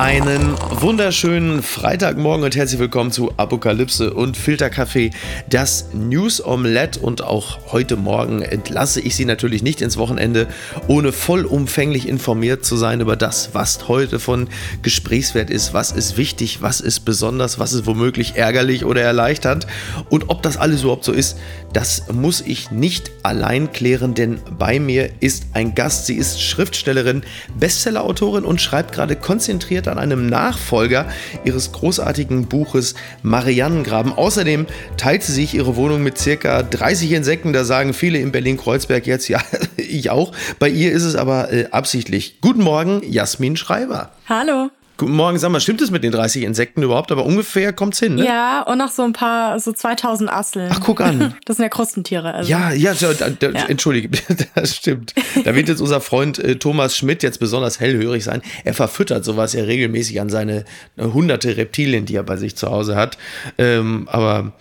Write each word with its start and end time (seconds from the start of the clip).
Einen 0.00 0.56
wunderschönen 0.80 1.62
Freitagmorgen 1.62 2.42
und 2.42 2.56
herzlich 2.56 2.80
willkommen 2.80 3.12
zu 3.12 3.32
Apokalypse 3.36 4.14
und 4.14 4.34
Filterkaffee, 4.34 5.10
das 5.50 5.88
News 5.92 6.42
Omelette. 6.42 7.00
Und 7.00 7.22
auch 7.22 7.70
heute 7.70 7.96
Morgen 7.96 8.40
entlasse 8.40 9.02
ich 9.02 9.14
Sie 9.14 9.26
natürlich 9.26 9.62
nicht 9.62 9.82
ins 9.82 9.98
Wochenende, 9.98 10.48
ohne 10.88 11.12
vollumfänglich 11.12 12.08
informiert 12.08 12.64
zu 12.64 12.78
sein 12.78 13.02
über 13.02 13.14
das, 13.14 13.50
was 13.52 13.88
heute 13.88 14.20
von 14.20 14.48
Gesprächswert 14.80 15.50
ist, 15.50 15.74
was 15.74 15.92
ist 15.92 16.16
wichtig, 16.16 16.62
was 16.62 16.80
ist 16.80 17.00
besonders, 17.00 17.58
was 17.58 17.74
ist 17.74 17.84
womöglich 17.84 18.36
ärgerlich 18.36 18.86
oder 18.86 19.02
erleichternd. 19.02 19.66
Und 20.08 20.30
ob 20.30 20.42
das 20.42 20.56
alles 20.56 20.80
überhaupt 20.80 21.04
so 21.04 21.12
ist, 21.12 21.36
das 21.74 22.10
muss 22.10 22.40
ich 22.40 22.70
nicht 22.70 23.10
allein 23.22 23.70
klären, 23.70 24.14
denn 24.14 24.40
bei 24.58 24.80
mir 24.80 25.10
ist 25.20 25.48
ein 25.52 25.74
Gast. 25.74 26.06
Sie 26.06 26.14
ist 26.14 26.40
Schriftstellerin, 26.40 27.22
Bestsellerautorin 27.58 28.46
und 28.46 28.62
schreibt 28.62 28.92
gerade 28.92 29.14
konzentriert 29.14 29.89
an 29.90 29.98
einem 29.98 30.26
Nachfolger 30.26 31.06
ihres 31.44 31.72
großartigen 31.72 32.46
Buches 32.46 32.94
Mariannengraben. 33.22 34.12
Außerdem 34.12 34.66
teilt 34.96 35.22
sie 35.22 35.32
sich 35.32 35.54
ihre 35.54 35.76
Wohnung 35.76 36.02
mit 36.02 36.18
circa 36.18 36.62
30 36.62 37.12
Insekten. 37.12 37.52
Da 37.52 37.64
sagen 37.64 37.92
viele 37.92 38.18
in 38.18 38.32
Berlin-Kreuzberg 38.32 39.06
jetzt, 39.06 39.28
ja, 39.28 39.40
ich 39.76 40.10
auch. 40.10 40.32
Bei 40.58 40.68
ihr 40.68 40.92
ist 40.92 41.04
es 41.04 41.16
aber 41.16 41.52
äh, 41.52 41.66
absichtlich. 41.70 42.40
Guten 42.40 42.62
Morgen, 42.62 43.02
Jasmin 43.04 43.56
Schreiber. 43.56 44.12
Hallo. 44.28 44.70
Guten 45.00 45.12
Morgen, 45.12 45.38
sag 45.38 45.50
mal, 45.50 45.60
stimmt 45.60 45.80
es 45.80 45.90
mit 45.90 46.04
den 46.04 46.12
30 46.12 46.42
Insekten 46.42 46.82
überhaupt? 46.82 47.10
Aber 47.10 47.24
ungefähr 47.24 47.72
kommt 47.72 47.94
es 47.94 48.00
hin, 48.00 48.16
ne? 48.16 48.26
Ja, 48.26 48.60
und 48.60 48.76
noch 48.76 48.90
so 48.90 49.02
ein 49.02 49.14
paar, 49.14 49.58
so 49.58 49.72
2000 49.72 50.30
Asseln. 50.30 50.68
Ach, 50.70 50.80
guck 50.80 51.00
an. 51.00 51.34
Das 51.46 51.56
sind 51.56 51.62
ja 51.62 51.70
Krustentiere. 51.70 52.34
Also. 52.34 52.50
Ja, 52.50 52.70
ja, 52.70 52.92
da, 52.92 53.30
da, 53.30 53.48
ja. 53.48 53.64
entschuldige, 53.66 54.10
das 54.54 54.76
stimmt. 54.76 55.14
Da 55.42 55.54
wird 55.54 55.70
jetzt 55.70 55.80
unser 55.80 56.02
Freund 56.02 56.38
äh, 56.38 56.56
Thomas 56.56 56.94
Schmidt 56.98 57.22
jetzt 57.22 57.40
besonders 57.40 57.80
hellhörig 57.80 58.24
sein. 58.24 58.42
Er 58.62 58.74
verfüttert 58.74 59.24
sowas 59.24 59.54
ja 59.54 59.64
regelmäßig 59.64 60.20
an 60.20 60.28
seine 60.28 60.66
äh, 60.98 61.04
hunderte 61.04 61.56
Reptilien, 61.56 62.04
die 62.04 62.16
er 62.16 62.22
bei 62.22 62.36
sich 62.36 62.54
zu 62.56 62.70
Hause 62.70 62.94
hat. 62.94 63.16
Ähm, 63.56 64.06
aber 64.12 64.52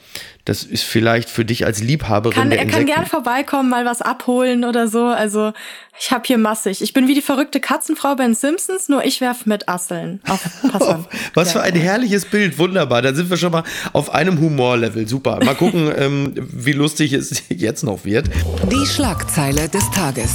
das 0.50 0.64
ist 0.64 0.84
vielleicht 0.84 1.30
für 1.30 1.46
dich 1.46 1.64
als 1.64 1.80
Liebhaberin 1.80 2.36
kann, 2.36 2.50
der 2.50 2.58
Er 2.58 2.66
kann 2.66 2.88
gern 2.88 3.06
vorbeikommen, 3.06 3.70
mal 3.70 3.86
was 3.86 4.02
abholen 4.02 4.66
oder 4.66 4.88
so. 4.88 5.06
Also 5.06 5.54
ich 6.00 6.10
habe 6.10 6.24
hier 6.26 6.40
massig. 6.40 6.82
Ich 6.82 6.92
bin 6.92 7.08
wie 7.08 7.14
die 7.14 7.22
verrückte 7.22 7.60
Katzenfrau 7.60 8.16
bei 8.16 8.24
den 8.24 8.34
Simpsons, 8.34 8.90
nur 8.90 9.06
ich 9.06 9.22
werf 9.22 9.46
mit 9.46 9.70
Asseln. 9.70 10.22
Auf, 10.28 10.42
was 11.36 11.52
für 11.52 11.62
ein 11.62 11.76
herrliches 11.76 12.26
Bild, 12.26 12.58
wunderbar. 12.58 13.04
Da 13.04 13.14
sind 13.14 13.30
wir 13.30 13.38
schon 13.38 13.52
mal 13.52 13.64
auf 13.94 14.12
einem 14.12 14.40
Humorlevel. 14.40 15.08
Super. 15.08 15.40
Mal 15.46 15.54
gucken, 15.54 15.94
ähm, 15.96 16.34
wie 16.36 16.74
lustig 16.74 17.14
es 17.14 17.44
jetzt 17.50 17.84
noch 17.84 18.04
wird. 18.04 18.28
Die 18.72 18.88
Schlagzeile 18.88 19.70
des 19.70 19.88
Tages 19.92 20.34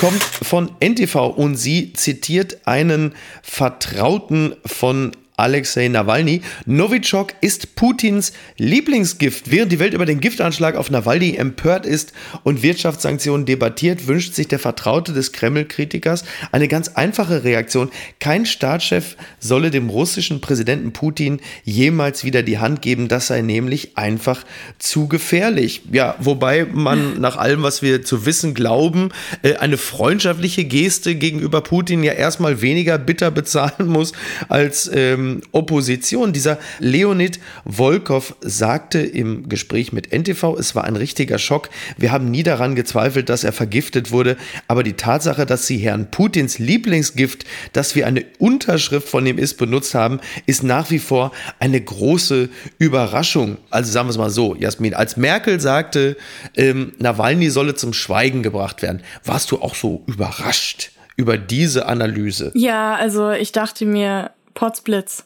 kommt 0.00 0.22
von 0.22 0.70
NTV 0.80 1.26
und 1.26 1.56
sie 1.56 1.92
zitiert 1.92 2.66
einen 2.66 3.14
Vertrauten 3.42 4.56
von 4.64 5.12
Alexei 5.42 5.88
Nawalny. 5.88 6.40
Novichok 6.66 7.32
ist 7.40 7.74
Putins 7.74 8.32
Lieblingsgift. 8.58 9.50
Während 9.50 9.72
die 9.72 9.80
Welt 9.80 9.92
über 9.92 10.06
den 10.06 10.20
Giftanschlag 10.20 10.76
auf 10.76 10.88
Nawalny 10.88 11.34
empört 11.34 11.84
ist 11.84 12.12
und 12.44 12.62
Wirtschaftssanktionen 12.62 13.44
debattiert, 13.44 14.06
wünscht 14.06 14.34
sich 14.34 14.46
der 14.46 14.60
Vertraute 14.60 15.12
des 15.12 15.32
Kreml-Kritikers 15.32 16.24
eine 16.52 16.68
ganz 16.68 16.88
einfache 16.88 17.42
Reaktion. 17.42 17.90
Kein 18.20 18.46
Staatschef 18.46 19.16
solle 19.40 19.72
dem 19.72 19.90
russischen 19.90 20.40
Präsidenten 20.40 20.92
Putin 20.92 21.40
jemals 21.64 22.22
wieder 22.22 22.44
die 22.44 22.58
Hand 22.58 22.80
geben. 22.80 23.08
Das 23.08 23.26
sei 23.26 23.40
nämlich 23.40 23.98
einfach 23.98 24.44
zu 24.78 25.08
gefährlich. 25.08 25.82
Ja, 25.90 26.14
wobei 26.20 26.66
man 26.66 27.20
nach 27.20 27.36
allem, 27.36 27.64
was 27.64 27.82
wir 27.82 28.04
zu 28.04 28.26
wissen 28.26 28.54
glauben, 28.54 29.08
äh, 29.42 29.56
eine 29.56 29.76
freundschaftliche 29.76 30.64
Geste 30.64 31.16
gegenüber 31.16 31.62
Putin 31.62 32.04
ja 32.04 32.12
erstmal 32.12 32.62
weniger 32.62 32.96
bitter 32.96 33.32
bezahlen 33.32 33.88
muss 33.88 34.12
als 34.48 34.88
ähm, 34.94 35.31
Opposition. 35.52 36.32
Dieser 36.32 36.58
Leonid 36.78 37.40
Volkov 37.64 38.36
sagte 38.40 39.00
im 39.00 39.48
Gespräch 39.48 39.92
mit 39.92 40.12
NTV, 40.12 40.56
es 40.58 40.74
war 40.74 40.84
ein 40.84 40.96
richtiger 40.96 41.38
Schock. 41.38 41.70
Wir 41.96 42.12
haben 42.12 42.30
nie 42.30 42.42
daran 42.42 42.74
gezweifelt, 42.74 43.28
dass 43.28 43.44
er 43.44 43.52
vergiftet 43.52 44.10
wurde. 44.10 44.36
Aber 44.68 44.82
die 44.82 44.92
Tatsache, 44.94 45.46
dass 45.46 45.66
sie 45.66 45.78
Herrn 45.78 46.10
Putins 46.10 46.58
Lieblingsgift, 46.58 47.44
das 47.72 47.94
wie 47.94 48.04
eine 48.04 48.24
Unterschrift 48.38 49.08
von 49.08 49.24
ihm 49.26 49.38
ist, 49.38 49.54
benutzt 49.54 49.94
haben, 49.94 50.20
ist 50.46 50.62
nach 50.62 50.90
wie 50.90 50.98
vor 50.98 51.32
eine 51.58 51.80
große 51.80 52.50
Überraschung. 52.78 53.56
Also 53.70 53.90
sagen 53.90 54.08
wir 54.08 54.10
es 54.10 54.18
mal 54.18 54.30
so, 54.30 54.54
Jasmin, 54.54 54.94
als 54.94 55.16
Merkel 55.16 55.60
sagte, 55.60 56.16
ähm, 56.56 56.92
Nawalny 56.98 57.50
solle 57.50 57.74
zum 57.74 57.92
Schweigen 57.92 58.42
gebracht 58.42 58.82
werden, 58.82 59.02
warst 59.24 59.50
du 59.50 59.60
auch 59.60 59.74
so 59.74 60.02
überrascht 60.06 60.90
über 61.16 61.38
diese 61.38 61.86
Analyse? 61.86 62.52
Ja, 62.54 62.94
also 62.94 63.30
ich 63.30 63.52
dachte 63.52 63.84
mir, 63.84 64.30
Potzblitz. 64.54 65.24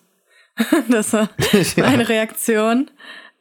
das 0.88 1.12
war 1.12 1.28
meine 1.76 2.03
ja. 2.03 2.09
Reaktion. 2.09 2.91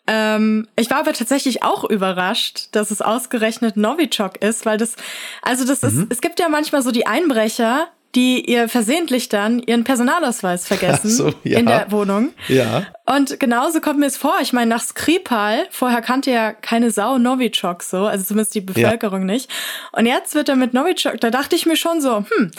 Ähm, 0.07 0.68
ich 0.75 0.91
war 0.91 0.97
aber 0.97 1.13
tatsächlich 1.13 1.63
auch 1.63 1.84
überrascht, 1.84 2.68
dass 2.73 2.91
es 2.91 3.01
ausgerechnet 3.01 3.75
Novichok 3.75 4.38
ist, 4.38 4.66
weil 4.66 4.78
das, 4.78 4.95
also 5.41 5.66
das 5.66 5.81
mhm. 5.81 6.03
ist, 6.03 6.07
es 6.12 6.22
gibt 6.22 6.40
ja 6.40 6.47
manchmal 6.47 6.84
so 6.84 6.91
die 6.91 7.07
Einbrecher, 7.07 7.88
die 8.16 8.50
ihr 8.50 8.69
versehentlich 8.69 9.28
dann 9.29 9.59
ihren 9.59 9.84
Personalausweis 9.84 10.68
vergessen 10.68 11.09
so, 11.09 11.34
ja. 11.44 11.59
in 11.59 11.66
der 11.66 11.91
Wohnung. 11.91 12.34
Ja. 12.47 12.88
Und 13.06 13.40
genauso 13.40 13.81
kommt 13.81 14.00
mir 14.00 14.06
es 14.06 14.16
vor. 14.16 14.35
Ich 14.41 14.53
meine, 14.53 14.69
nach 14.69 14.81
Skripal, 14.81 15.68
vorher 15.69 16.01
kannte 16.01 16.31
ja 16.31 16.53
keine 16.53 16.91
Sau 16.91 17.18
Novichok 17.18 17.84
so, 17.84 18.06
also 18.06 18.24
zumindest 18.24 18.56
die 18.56 18.62
Bevölkerung 18.62 19.22
ja. 19.22 19.34
nicht. 19.34 19.51
Und 19.91 20.06
jetzt 20.06 20.34
wird 20.34 20.47
er 20.47 20.56
mit 20.56 20.74
Novichok, 20.74 21.19
da 21.19 21.29
dachte 21.29 21.56
ich 21.56 21.66
mir 21.66 21.75
schon 21.75 22.00
so, 22.00 22.19
hm, 22.19 22.51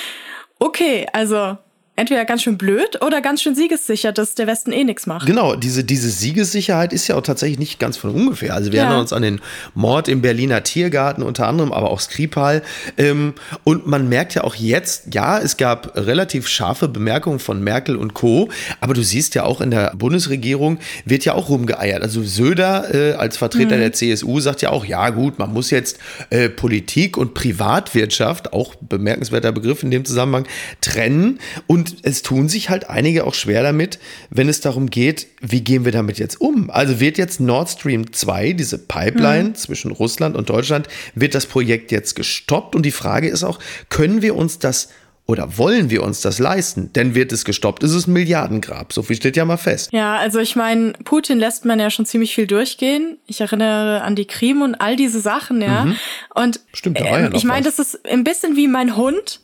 okay, 0.58 1.06
also 1.12 1.58
entweder 1.96 2.24
ganz 2.24 2.42
schön 2.42 2.58
blöd 2.58 3.02
oder 3.02 3.20
ganz 3.20 3.42
schön 3.42 3.54
siegessicher, 3.54 4.12
dass 4.12 4.34
der 4.34 4.46
Westen 4.46 4.72
eh 4.72 4.84
nichts 4.84 5.06
macht. 5.06 5.26
Genau, 5.26 5.54
diese, 5.54 5.84
diese 5.84 6.10
Siegessicherheit 6.10 6.92
ist 6.92 7.06
ja 7.06 7.14
auch 7.14 7.22
tatsächlich 7.22 7.58
nicht 7.58 7.78
ganz 7.78 7.96
von 7.96 8.10
ungefähr. 8.10 8.54
Also 8.54 8.72
wir 8.72 8.78
ja. 8.78 8.84
erinnern 8.84 9.00
uns 9.00 9.12
an 9.12 9.22
den 9.22 9.40
Mord 9.74 10.08
im 10.08 10.20
Berliner 10.20 10.64
Tiergarten 10.64 11.22
unter 11.22 11.46
anderem, 11.46 11.72
aber 11.72 11.90
auch 11.90 12.00
Skripal. 12.00 12.62
Ähm, 12.98 13.34
und 13.62 13.86
man 13.86 14.08
merkt 14.08 14.34
ja 14.34 14.42
auch 14.42 14.56
jetzt, 14.56 15.14
ja, 15.14 15.38
es 15.38 15.56
gab 15.56 15.96
relativ 15.96 16.48
scharfe 16.48 16.88
Bemerkungen 16.88 17.38
von 17.38 17.62
Merkel 17.62 17.96
und 17.96 18.14
Co., 18.14 18.48
aber 18.80 18.94
du 18.94 19.02
siehst 19.02 19.34
ja 19.36 19.44
auch 19.44 19.60
in 19.60 19.70
der 19.70 19.94
Bundesregierung 19.96 20.78
wird 21.04 21.24
ja 21.24 21.34
auch 21.34 21.48
rumgeeiert. 21.48 22.02
Also 22.02 22.22
Söder 22.22 22.92
äh, 22.92 23.12
als 23.14 23.36
Vertreter 23.36 23.76
mhm. 23.76 23.80
der 23.80 23.92
CSU 23.92 24.40
sagt 24.40 24.62
ja 24.62 24.70
auch, 24.70 24.84
ja 24.84 25.10
gut, 25.10 25.38
man 25.38 25.52
muss 25.52 25.70
jetzt 25.70 25.98
äh, 26.30 26.48
Politik 26.48 27.16
und 27.16 27.34
Privatwirtschaft, 27.34 28.52
auch 28.52 28.74
bemerkenswerter 28.74 29.52
Begriff 29.52 29.82
in 29.82 29.90
dem 29.90 30.04
Zusammenhang, 30.04 30.46
trennen 30.80 31.38
und 31.66 31.83
und 31.84 31.96
es 32.02 32.22
tun 32.22 32.48
sich 32.48 32.70
halt 32.70 32.88
einige 32.88 33.26
auch 33.26 33.34
schwer 33.34 33.62
damit, 33.62 33.98
wenn 34.30 34.48
es 34.48 34.60
darum 34.60 34.88
geht, 34.88 35.26
wie 35.40 35.60
gehen 35.60 35.84
wir 35.84 35.92
damit 35.92 36.18
jetzt 36.18 36.40
um? 36.40 36.70
Also 36.70 36.98
wird 36.98 37.18
jetzt 37.18 37.40
Nord 37.40 37.68
Stream 37.68 38.12
2, 38.12 38.54
diese 38.54 38.78
Pipeline 38.78 39.50
mhm. 39.50 39.54
zwischen 39.54 39.90
Russland 39.90 40.34
und 40.34 40.48
Deutschland, 40.48 40.88
wird 41.14 41.34
das 41.34 41.46
Projekt 41.46 41.92
jetzt 41.92 42.16
gestoppt? 42.16 42.74
Und 42.74 42.86
die 42.86 42.90
Frage 42.90 43.28
ist 43.28 43.44
auch, 43.44 43.58
können 43.90 44.22
wir 44.22 44.34
uns 44.34 44.58
das 44.58 44.88
oder 45.26 45.56
wollen 45.56 45.88
wir 45.88 46.02
uns 46.02 46.20
das 46.20 46.38
leisten? 46.38 46.92
Denn 46.92 47.14
wird 47.14 47.32
es 47.32 47.46
gestoppt, 47.46 47.82
ist 47.82 47.92
es 47.92 48.06
ein 48.06 48.12
Milliardengrab. 48.12 48.92
So 48.92 49.02
viel 49.02 49.16
steht 49.16 49.36
ja 49.38 49.46
mal 49.46 49.56
fest. 49.56 49.90
Ja, 49.92 50.16
also 50.16 50.38
ich 50.38 50.54
meine, 50.54 50.92
Putin 51.04 51.38
lässt 51.38 51.64
man 51.64 51.80
ja 51.80 51.88
schon 51.88 52.04
ziemlich 52.04 52.34
viel 52.34 52.46
durchgehen. 52.46 53.16
Ich 53.26 53.40
erinnere 53.40 54.02
an 54.02 54.16
die 54.16 54.26
Krim 54.26 54.60
und 54.60 54.74
all 54.74 54.96
diese 54.96 55.20
Sachen, 55.20 55.62
ja. 55.62 55.86
Mhm. 55.86 55.96
Und 56.34 56.60
Stimmt, 56.74 57.00
da 57.00 57.04
war 57.04 57.20
ja 57.20 57.28
noch 57.30 57.38
ich 57.38 57.44
meine, 57.44 57.64
das 57.64 57.78
ist 57.78 58.06
ein 58.06 58.22
bisschen 58.22 58.56
wie 58.56 58.68
mein 58.68 58.96
Hund 58.96 59.40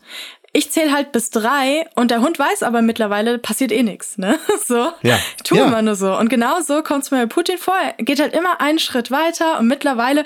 ich 0.52 0.72
zähle 0.72 0.92
halt 0.92 1.12
bis 1.12 1.30
drei 1.30 1.86
und 1.94 2.10
der 2.10 2.22
Hund 2.22 2.38
weiß 2.38 2.64
aber 2.64 2.82
mittlerweile, 2.82 3.38
passiert 3.38 3.70
eh 3.70 3.82
nichts, 3.84 4.18
ne? 4.18 4.38
So. 4.66 4.92
Ja. 5.02 5.18
Tun 5.42 5.58
ja. 5.58 5.70
wir 5.70 5.82
nur 5.82 5.94
so. 5.94 6.16
Und 6.16 6.28
genau 6.28 6.60
so 6.60 6.82
kommt 6.82 7.04
es 7.04 7.10
mir 7.10 7.18
bei 7.18 7.26
Putin 7.26 7.56
vor. 7.58 7.74
Er 7.96 8.04
geht 8.04 8.20
halt 8.20 8.34
immer 8.34 8.60
einen 8.60 8.78
Schritt 8.78 9.10
weiter 9.10 9.58
und 9.58 9.68
mittlerweile 9.68 10.24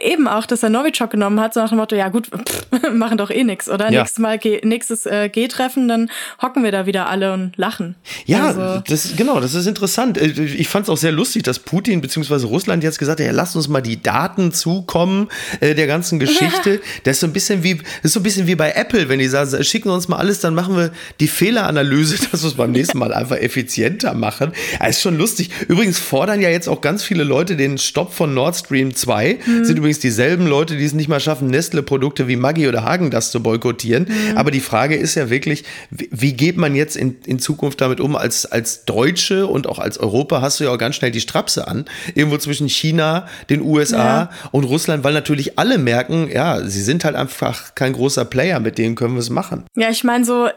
eben 0.00 0.26
auch, 0.26 0.46
dass 0.46 0.62
er 0.62 0.70
Novichok 0.70 1.10
genommen 1.10 1.40
hat, 1.40 1.54
so 1.54 1.60
nach 1.60 1.68
dem 1.68 1.78
Motto, 1.78 1.94
ja 1.94 2.08
gut, 2.08 2.26
pff, 2.48 2.92
machen 2.92 3.18
doch 3.18 3.30
eh 3.30 3.44
nichts, 3.44 3.68
oder? 3.68 3.90
Ja. 3.90 4.00
Nächstes 4.00 4.18
Mal, 4.20 4.38
nächstes 4.62 5.06
äh, 5.06 5.28
G-Treffen, 5.28 5.88
dann 5.88 6.10
hocken 6.40 6.62
wir 6.64 6.72
da 6.72 6.86
wieder 6.86 7.08
alle 7.08 7.32
und 7.32 7.56
lachen. 7.56 7.96
Ja, 8.26 8.46
also. 8.46 8.82
das, 8.86 9.16
genau, 9.16 9.40
das 9.40 9.54
ist 9.54 9.66
interessant. 9.66 10.18
Äh, 10.18 10.26
ich 10.26 10.68
fand 10.68 10.84
es 10.84 10.90
auch 10.90 10.96
sehr 10.96 11.12
lustig, 11.12 11.42
dass 11.42 11.58
Putin 11.58 12.00
bzw. 12.00 12.46
Russland 12.46 12.82
jetzt 12.84 12.98
gesagt 12.98 13.20
hat, 13.20 13.26
ja, 13.26 13.32
lasst 13.32 13.56
uns 13.56 13.68
mal 13.68 13.80
die 13.80 14.00
Daten 14.00 14.52
zukommen 14.52 15.28
äh, 15.60 15.74
der 15.74 15.86
ganzen 15.86 16.18
Geschichte. 16.24 16.80
das 17.04 17.16
ist 17.16 17.20
so 17.20 17.26
ein 17.26 17.32
bisschen 17.32 17.62
wie, 17.62 17.76
das 17.76 17.86
ist 18.04 18.12
so 18.12 18.20
ein 18.20 18.24
bisschen 18.24 18.46
wie 18.46 18.54
bei 18.54 18.72
Apple, 18.72 19.08
wenn 19.08 19.18
die 19.18 19.28
sagen, 19.28 19.63
schicken 19.64 19.90
uns 19.90 20.08
mal 20.08 20.16
alles, 20.16 20.40
dann 20.40 20.54
machen 20.54 20.76
wir 20.76 20.90
die 21.20 21.28
Fehleranalyse, 21.28 22.16
dass 22.30 22.42
wir 22.42 22.48
es 22.48 22.54
beim 22.54 22.72
nächsten 22.72 22.98
Mal 22.98 23.12
einfach 23.12 23.36
effizienter 23.36 24.14
machen. 24.14 24.52
Ja, 24.80 24.86
ist 24.86 25.00
schon 25.00 25.16
lustig. 25.18 25.50
Übrigens 25.68 25.98
fordern 25.98 26.40
ja 26.40 26.50
jetzt 26.50 26.68
auch 26.68 26.80
ganz 26.80 27.02
viele 27.02 27.24
Leute 27.24 27.56
den 27.56 27.78
Stopp 27.78 28.12
von 28.12 28.34
Nord 28.34 28.56
Stream 28.56 28.94
2. 28.94 29.38
Mhm. 29.44 29.64
Sind 29.64 29.78
übrigens 29.78 29.98
dieselben 29.98 30.46
Leute, 30.46 30.76
die 30.76 30.84
es 30.84 30.92
nicht 30.92 31.08
mal 31.08 31.20
schaffen, 31.20 31.48
Nestle-Produkte 31.48 32.28
wie 32.28 32.36
Maggi 32.36 32.68
oder 32.68 32.84
Hagen 32.84 33.10
das 33.10 33.30
zu 33.30 33.42
boykottieren. 33.42 34.06
Mhm. 34.08 34.36
Aber 34.36 34.50
die 34.50 34.60
Frage 34.60 34.96
ist 34.96 35.14
ja 35.14 35.30
wirklich, 35.30 35.64
wie, 35.90 36.08
wie 36.10 36.32
geht 36.32 36.56
man 36.56 36.74
jetzt 36.74 36.96
in, 36.96 37.16
in 37.26 37.38
Zukunft 37.38 37.80
damit 37.80 38.00
um? 38.00 38.16
Als, 38.16 38.46
als 38.46 38.84
Deutsche 38.84 39.46
und 39.46 39.66
auch 39.66 39.78
als 39.78 39.98
Europa 39.98 40.40
hast 40.40 40.60
du 40.60 40.64
ja 40.64 40.70
auch 40.70 40.78
ganz 40.78 40.96
schnell 40.96 41.10
die 41.10 41.20
Strapse 41.20 41.68
an. 41.68 41.84
Irgendwo 42.14 42.38
zwischen 42.38 42.68
China, 42.68 43.26
den 43.50 43.62
USA 43.62 43.96
ja. 43.96 44.30
und 44.50 44.64
Russland, 44.64 45.04
weil 45.04 45.14
natürlich 45.14 45.58
alle 45.58 45.78
merken, 45.78 46.28
ja, 46.32 46.60
sie 46.66 46.82
sind 46.82 47.04
halt 47.04 47.14
einfach 47.14 47.74
kein 47.74 47.92
großer 47.92 48.24
Player, 48.24 48.60
mit 48.60 48.78
denen 48.78 48.94
können 48.96 49.14
wir 49.14 49.20
es 49.20 49.30
machen. 49.30 49.53
Ja, 49.74 49.90
ich 49.90 50.04
meine 50.04 50.24
so, 50.24 50.48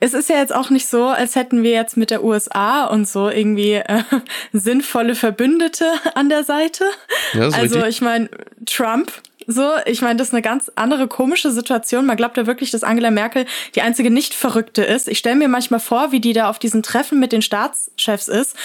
es 0.00 0.14
ist 0.14 0.28
ja 0.28 0.36
jetzt 0.36 0.54
auch 0.54 0.70
nicht 0.70 0.86
so, 0.86 1.06
als 1.06 1.36
hätten 1.36 1.62
wir 1.62 1.70
jetzt 1.70 1.96
mit 1.96 2.10
der 2.10 2.24
USA 2.24 2.84
und 2.86 3.08
so 3.08 3.28
irgendwie 3.28 3.74
äh, 3.74 4.02
sinnvolle 4.52 5.14
Verbündete 5.14 5.86
an 6.14 6.28
der 6.28 6.44
Seite. 6.44 6.84
Ja, 7.34 7.44
also 7.44 7.60
richtig. 7.60 7.86
ich 7.86 8.00
meine, 8.00 8.28
Trump 8.66 9.12
so, 9.48 9.72
ich 9.86 10.02
meine, 10.02 10.16
das 10.16 10.28
ist 10.28 10.34
eine 10.34 10.42
ganz 10.42 10.70
andere 10.76 11.08
komische 11.08 11.50
Situation. 11.50 12.06
Man 12.06 12.16
glaubt 12.16 12.36
ja 12.36 12.46
wirklich, 12.46 12.70
dass 12.70 12.84
Angela 12.84 13.10
Merkel 13.10 13.44
die 13.74 13.82
einzige 13.82 14.08
Nicht-Verrückte 14.08 14.84
ist. 14.84 15.08
Ich 15.08 15.18
stelle 15.18 15.34
mir 15.34 15.48
manchmal 15.48 15.80
vor, 15.80 16.12
wie 16.12 16.20
die 16.20 16.32
da 16.32 16.48
auf 16.48 16.60
diesen 16.60 16.84
Treffen 16.84 17.18
mit 17.18 17.32
den 17.32 17.42
Staatschefs 17.42 18.28
ist 18.28 18.56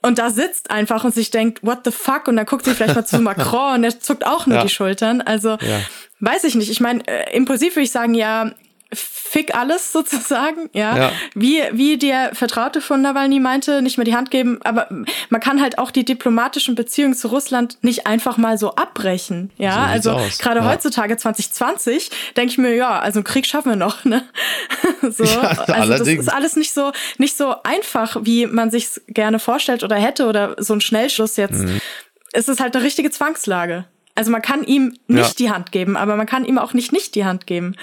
und 0.00 0.18
da 0.18 0.30
sitzt 0.30 0.70
einfach 0.70 1.04
und 1.04 1.14
sich 1.14 1.30
denkt, 1.30 1.64
what 1.64 1.80
the 1.84 1.90
fuck? 1.90 2.28
Und 2.28 2.36
dann 2.36 2.46
guckt 2.46 2.64
sie 2.64 2.74
vielleicht 2.74 2.94
mal 2.94 3.04
zu 3.04 3.18
Macron 3.20 3.74
und 3.74 3.82
der 3.82 3.98
zuckt 3.98 4.26
auch 4.26 4.46
nur 4.46 4.58
ja. 4.58 4.62
die 4.62 4.68
Schultern. 4.68 5.20
Also 5.20 5.50
ja. 5.50 5.80
weiß 6.20 6.44
ich 6.44 6.54
nicht. 6.54 6.70
Ich 6.70 6.80
meine, 6.80 7.06
äh, 7.06 7.36
impulsiv 7.36 7.74
würde 7.74 7.84
ich 7.84 7.90
sagen, 7.90 8.14
ja, 8.14 8.52
fick 8.92 9.54
alles 9.54 9.92
sozusagen, 9.92 10.70
ja. 10.72 10.96
ja. 10.96 11.12
Wie, 11.34 11.62
wie 11.72 11.98
der 11.98 12.34
Vertraute 12.34 12.80
von 12.80 13.02
Nawalny 13.02 13.40
meinte, 13.40 13.82
nicht 13.82 13.98
mehr 13.98 14.04
die 14.04 14.14
Hand 14.14 14.30
geben, 14.30 14.60
aber 14.62 14.88
man 15.28 15.40
kann 15.40 15.60
halt 15.60 15.78
auch 15.78 15.90
die 15.90 16.04
diplomatischen 16.04 16.74
Beziehungen 16.74 17.14
zu 17.14 17.28
Russland 17.28 17.78
nicht 17.82 18.06
einfach 18.06 18.36
mal 18.36 18.56
so 18.58 18.74
abbrechen, 18.74 19.50
ja. 19.56 19.98
So 20.00 20.12
also 20.12 20.38
gerade 20.38 20.60
ja. 20.60 20.66
heutzutage 20.66 21.16
2020 21.16 22.10
denke 22.36 22.52
ich 22.52 22.58
mir, 22.58 22.74
ja, 22.74 22.98
also 22.98 23.18
einen 23.18 23.24
Krieg 23.24 23.46
schaffen 23.46 23.70
wir 23.70 23.76
noch, 23.76 24.04
ne? 24.04 24.24
so. 25.02 25.24
Ja, 25.24 25.40
also 25.40 25.72
allerdings. 25.72 26.18
das 26.18 26.26
ist 26.26 26.32
alles 26.32 26.56
nicht 26.56 26.72
so, 26.72 26.92
nicht 27.18 27.36
so 27.36 27.54
einfach, 27.62 28.16
wie 28.22 28.46
man 28.46 28.70
sich 28.70 28.88
gerne 29.08 29.38
vorstellt 29.38 29.82
oder 29.82 29.96
hätte 29.96 30.26
oder 30.26 30.56
so 30.58 30.74
ein 30.74 30.80
Schnellschluss 30.80 31.36
jetzt. 31.36 31.60
Mhm. 31.60 31.80
Es 32.32 32.48
ist 32.48 32.60
halt 32.60 32.74
eine 32.74 32.84
richtige 32.84 33.10
Zwangslage. 33.10 33.86
Also 34.14 34.32
man 34.32 34.42
kann 34.42 34.64
ihm 34.64 34.98
nicht 35.06 35.38
die 35.38 35.50
Hand 35.50 35.70
geben, 35.70 35.96
aber 35.96 36.16
man 36.16 36.26
kann 36.26 36.44
ihm 36.44 36.58
auch 36.58 36.72
nicht 36.72 36.92
nicht 36.92 37.14
die 37.14 37.24
Hand 37.24 37.46
geben. 37.46 37.76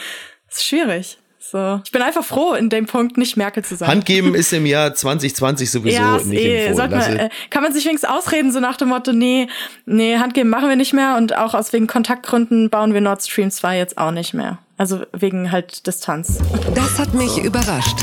Das 0.56 0.62
ist 0.62 0.70
schwierig. 0.70 1.18
So. 1.38 1.82
Ich 1.84 1.92
bin 1.92 2.02
einfach 2.02 2.24
froh, 2.24 2.54
in 2.54 2.70
dem 2.70 2.86
Punkt 2.86 3.18
nicht 3.18 3.36
Merkel 3.36 3.64
zu 3.64 3.76
sein. 3.76 3.90
Handgeben 3.90 4.34
ist 4.34 4.54
im 4.54 4.66
Jahr 4.66 4.96
2020 4.96 5.70
sowieso 5.70 5.98
ja, 5.98 6.18
nicht 6.18 6.32
eh, 6.32 6.68
empfohlen. 6.68 6.92
Man, 6.92 7.18
äh, 7.18 7.30
kann 7.50 7.62
man 7.62 7.74
sich 7.74 7.84
wenigstens 7.84 8.10
ausreden, 8.10 8.54
so 8.54 8.62
nach 8.62 8.78
dem 8.78 8.88
Motto, 8.88 9.12
nee, 9.12 9.48
nee, 9.86 10.18
Handgeben 10.18 10.50
machen 10.50 10.70
wir 10.70 10.78
nicht 10.78 10.94
mehr 10.94 11.18
und 11.18 11.38
auch 11.38 11.54
aus 11.54 11.74
wegen 11.74 11.88
Kontaktgründen 11.88 12.70
bauen 12.70 12.94
wir 12.94 13.02
Nord 13.02 13.22
Stream 13.22 13.52
2 13.52 13.78
jetzt 13.78 13.98
auch 13.98 14.12
nicht 14.12 14.34
mehr. 14.34 14.60
Also 14.78 15.02
wegen 15.12 15.52
halt 15.52 15.86
Distanz. 15.86 16.40
Das 16.74 17.00
hat 17.00 17.14
mich 17.14 17.38
überrascht. 17.38 17.98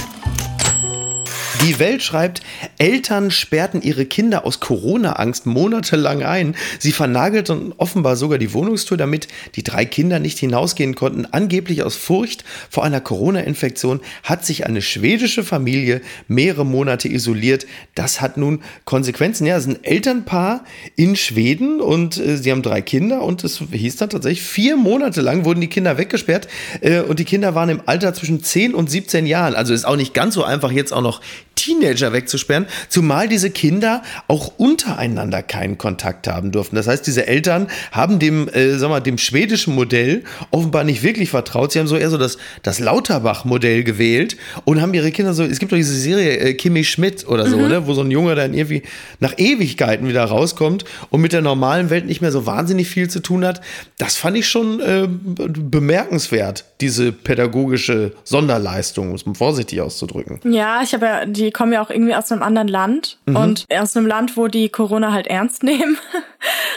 Die 1.64 1.78
Welt 1.78 2.02
schreibt, 2.02 2.40
Eltern 2.78 3.30
sperrten 3.30 3.82
ihre 3.82 4.04
Kinder 4.04 4.44
aus 4.44 4.58
Corona-Angst 4.58 5.46
monatelang 5.46 6.24
ein. 6.24 6.56
Sie 6.80 6.90
vernagelten 6.90 7.72
offenbar 7.76 8.16
sogar 8.16 8.38
die 8.38 8.52
Wohnungstür, 8.52 8.96
damit 8.96 9.28
die 9.54 9.62
drei 9.62 9.84
Kinder 9.84 10.18
nicht 10.18 10.40
hinausgehen 10.40 10.96
konnten. 10.96 11.24
Angeblich 11.26 11.84
aus 11.84 11.94
Furcht 11.94 12.42
vor 12.68 12.82
einer 12.82 13.00
Corona-Infektion 13.00 14.00
hat 14.24 14.44
sich 14.44 14.66
eine 14.66 14.82
schwedische 14.82 15.44
Familie 15.44 16.00
mehrere 16.26 16.66
Monate 16.66 17.08
isoliert. 17.08 17.66
Das 17.94 18.20
hat 18.20 18.38
nun 18.38 18.62
Konsequenzen. 18.84 19.46
Ja, 19.46 19.56
es 19.56 19.66
ist 19.66 19.76
ein 19.76 19.84
Elternpaar 19.84 20.64
in 20.96 21.14
Schweden 21.14 21.80
und 21.80 22.16
äh, 22.16 22.38
sie 22.38 22.50
haben 22.50 22.62
drei 22.62 22.80
Kinder 22.80 23.22
und 23.22 23.44
es 23.44 23.62
hieß 23.70 23.96
dann 23.96 24.10
tatsächlich, 24.10 24.42
vier 24.42 24.76
Monate 24.76 25.20
lang 25.20 25.44
wurden 25.44 25.60
die 25.60 25.68
Kinder 25.68 25.96
weggesperrt 25.96 26.48
äh, 26.80 27.02
und 27.02 27.20
die 27.20 27.24
Kinder 27.24 27.54
waren 27.54 27.68
im 27.68 27.82
Alter 27.86 28.14
zwischen 28.14 28.42
10 28.42 28.74
und 28.74 28.90
17 28.90 29.26
Jahren. 29.26 29.54
Also 29.54 29.72
ist 29.72 29.84
auch 29.84 29.94
nicht 29.94 30.12
ganz 30.12 30.34
so 30.34 30.42
einfach, 30.42 30.72
jetzt 30.72 30.92
auch 30.92 31.02
noch 31.02 31.20
Teenager 31.54 32.12
wegzusperren, 32.12 32.66
zumal 32.88 33.28
diese 33.28 33.50
Kinder 33.50 34.02
auch 34.28 34.52
untereinander 34.58 35.42
keinen 35.42 35.78
Kontakt 35.78 36.28
haben 36.28 36.52
durften. 36.52 36.76
Das 36.76 36.86
heißt, 36.88 37.06
diese 37.06 37.26
Eltern 37.26 37.68
haben 37.90 38.18
dem, 38.18 38.48
äh, 38.48 38.76
sag 38.78 38.88
mal, 38.88 39.00
dem 39.00 39.18
schwedischen 39.18 39.74
Modell 39.74 40.24
offenbar 40.50 40.84
nicht 40.84 41.02
wirklich 41.02 41.30
vertraut. 41.30 41.72
Sie 41.72 41.78
haben 41.78 41.86
so 41.86 41.96
eher 41.96 42.10
so 42.10 42.18
das, 42.18 42.38
das 42.62 42.78
Lauterbach-Modell 42.78 43.84
gewählt 43.84 44.36
und 44.64 44.80
haben 44.80 44.94
ihre 44.94 45.10
Kinder 45.12 45.34
so, 45.34 45.44
es 45.44 45.58
gibt 45.58 45.72
doch 45.72 45.76
diese 45.76 45.94
Serie 45.94 46.36
äh, 46.38 46.54
Kimi 46.54 46.84
Schmidt 46.84 47.26
oder 47.26 47.46
so, 47.46 47.56
mhm. 47.56 47.68
ne, 47.68 47.86
wo 47.86 47.94
so 47.94 48.02
ein 48.02 48.10
Junge 48.10 48.34
dann 48.34 48.54
irgendwie 48.54 48.82
nach 49.20 49.34
Ewigkeiten 49.38 50.08
wieder 50.08 50.24
rauskommt 50.24 50.84
und 51.10 51.20
mit 51.20 51.32
der 51.32 51.42
normalen 51.42 51.90
Welt 51.90 52.06
nicht 52.06 52.20
mehr 52.20 52.32
so 52.32 52.46
wahnsinnig 52.46 52.88
viel 52.88 53.08
zu 53.08 53.20
tun 53.20 53.44
hat. 53.44 53.60
Das 53.98 54.16
fand 54.16 54.36
ich 54.36 54.48
schon 54.48 54.80
äh, 54.80 55.08
bemerkenswert, 55.08 56.64
diese 56.80 57.12
pädagogische 57.12 58.12
Sonderleistung, 58.24 59.10
um 59.10 59.14
es 59.14 59.26
mal 59.26 59.34
vorsichtig 59.34 59.80
auszudrücken. 59.80 60.40
Ja, 60.50 60.82
ich 60.82 60.92
habe 60.92 61.06
ja 61.06 61.26
die 61.26 61.41
kommen 61.50 61.72
ja 61.72 61.82
auch 61.82 61.90
irgendwie 61.90 62.14
aus 62.14 62.30
einem 62.30 62.42
anderen 62.42 62.68
Land 62.68 63.18
mhm. 63.26 63.36
und 63.36 63.66
aus 63.70 63.96
einem 63.96 64.06
Land, 64.06 64.36
wo 64.36 64.48
die 64.48 64.68
Corona 64.68 65.12
halt 65.12 65.26
ernst 65.26 65.62
nehmen, 65.62 65.98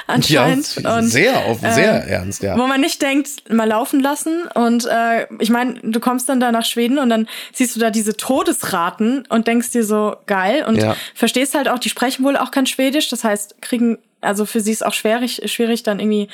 anscheinend. 0.08 0.76
Ja, 0.82 0.98
und, 0.98 1.04
sehr, 1.04 1.46
auf, 1.46 1.60
sehr 1.60 2.06
äh, 2.06 2.12
ernst, 2.12 2.44
ja. 2.44 2.58
Wo 2.58 2.68
man 2.68 2.82
nicht 2.82 3.02
denkt, 3.02 3.50
mal 3.52 3.68
laufen 3.68 4.00
lassen. 4.00 4.48
Und 4.54 4.86
äh, 4.86 5.28
ich 5.40 5.50
meine, 5.50 5.80
du 5.84 6.00
kommst 6.00 6.30
dann 6.30 6.40
da 6.40 6.52
nach 6.52 6.66
Schweden 6.66 6.98
und 6.98 7.10
dann 7.10 7.28
siehst 7.54 7.76
du 7.76 7.80
da 7.80 7.92
diese 7.92 8.18
Todesraten 8.18 9.26
und 9.30 9.48
denkst 9.48 9.72
dir 9.72 9.84
so, 9.84 10.16
geil. 10.26 10.66
Und 10.68 10.78
ja. 10.78 10.96
verstehst 11.14 11.56
halt 11.56 11.70
auch, 11.70 11.80
die 11.80 11.90
sprechen 11.90 12.24
wohl 12.26 12.38
auch 12.38 12.52
kein 12.52 12.66
Schwedisch. 12.66 13.10
Das 13.10 13.24
heißt, 13.24 13.62
kriegen 13.62 13.98
also 14.22 14.46
für 14.46 14.60
sie 14.60 14.72
ist 14.72 14.86
auch 14.86 14.94
schwierig, 14.94 15.42
schwierig 15.46 15.84
dann 15.84 16.00
irgendwie 16.00 16.28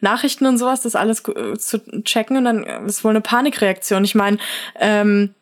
Nachrichten 0.00 0.46
und 0.46 0.58
sowas, 0.58 0.82
das 0.82 0.96
alles 0.96 1.22
zu 1.22 2.02
checken 2.02 2.36
und 2.36 2.44
dann 2.44 2.64
ist 2.86 3.04
wohl 3.04 3.10
eine 3.10 3.20
Panikreaktion. 3.20 4.04
Ich 4.04 4.14
meine, 4.14 4.38
ähm, 4.80 5.34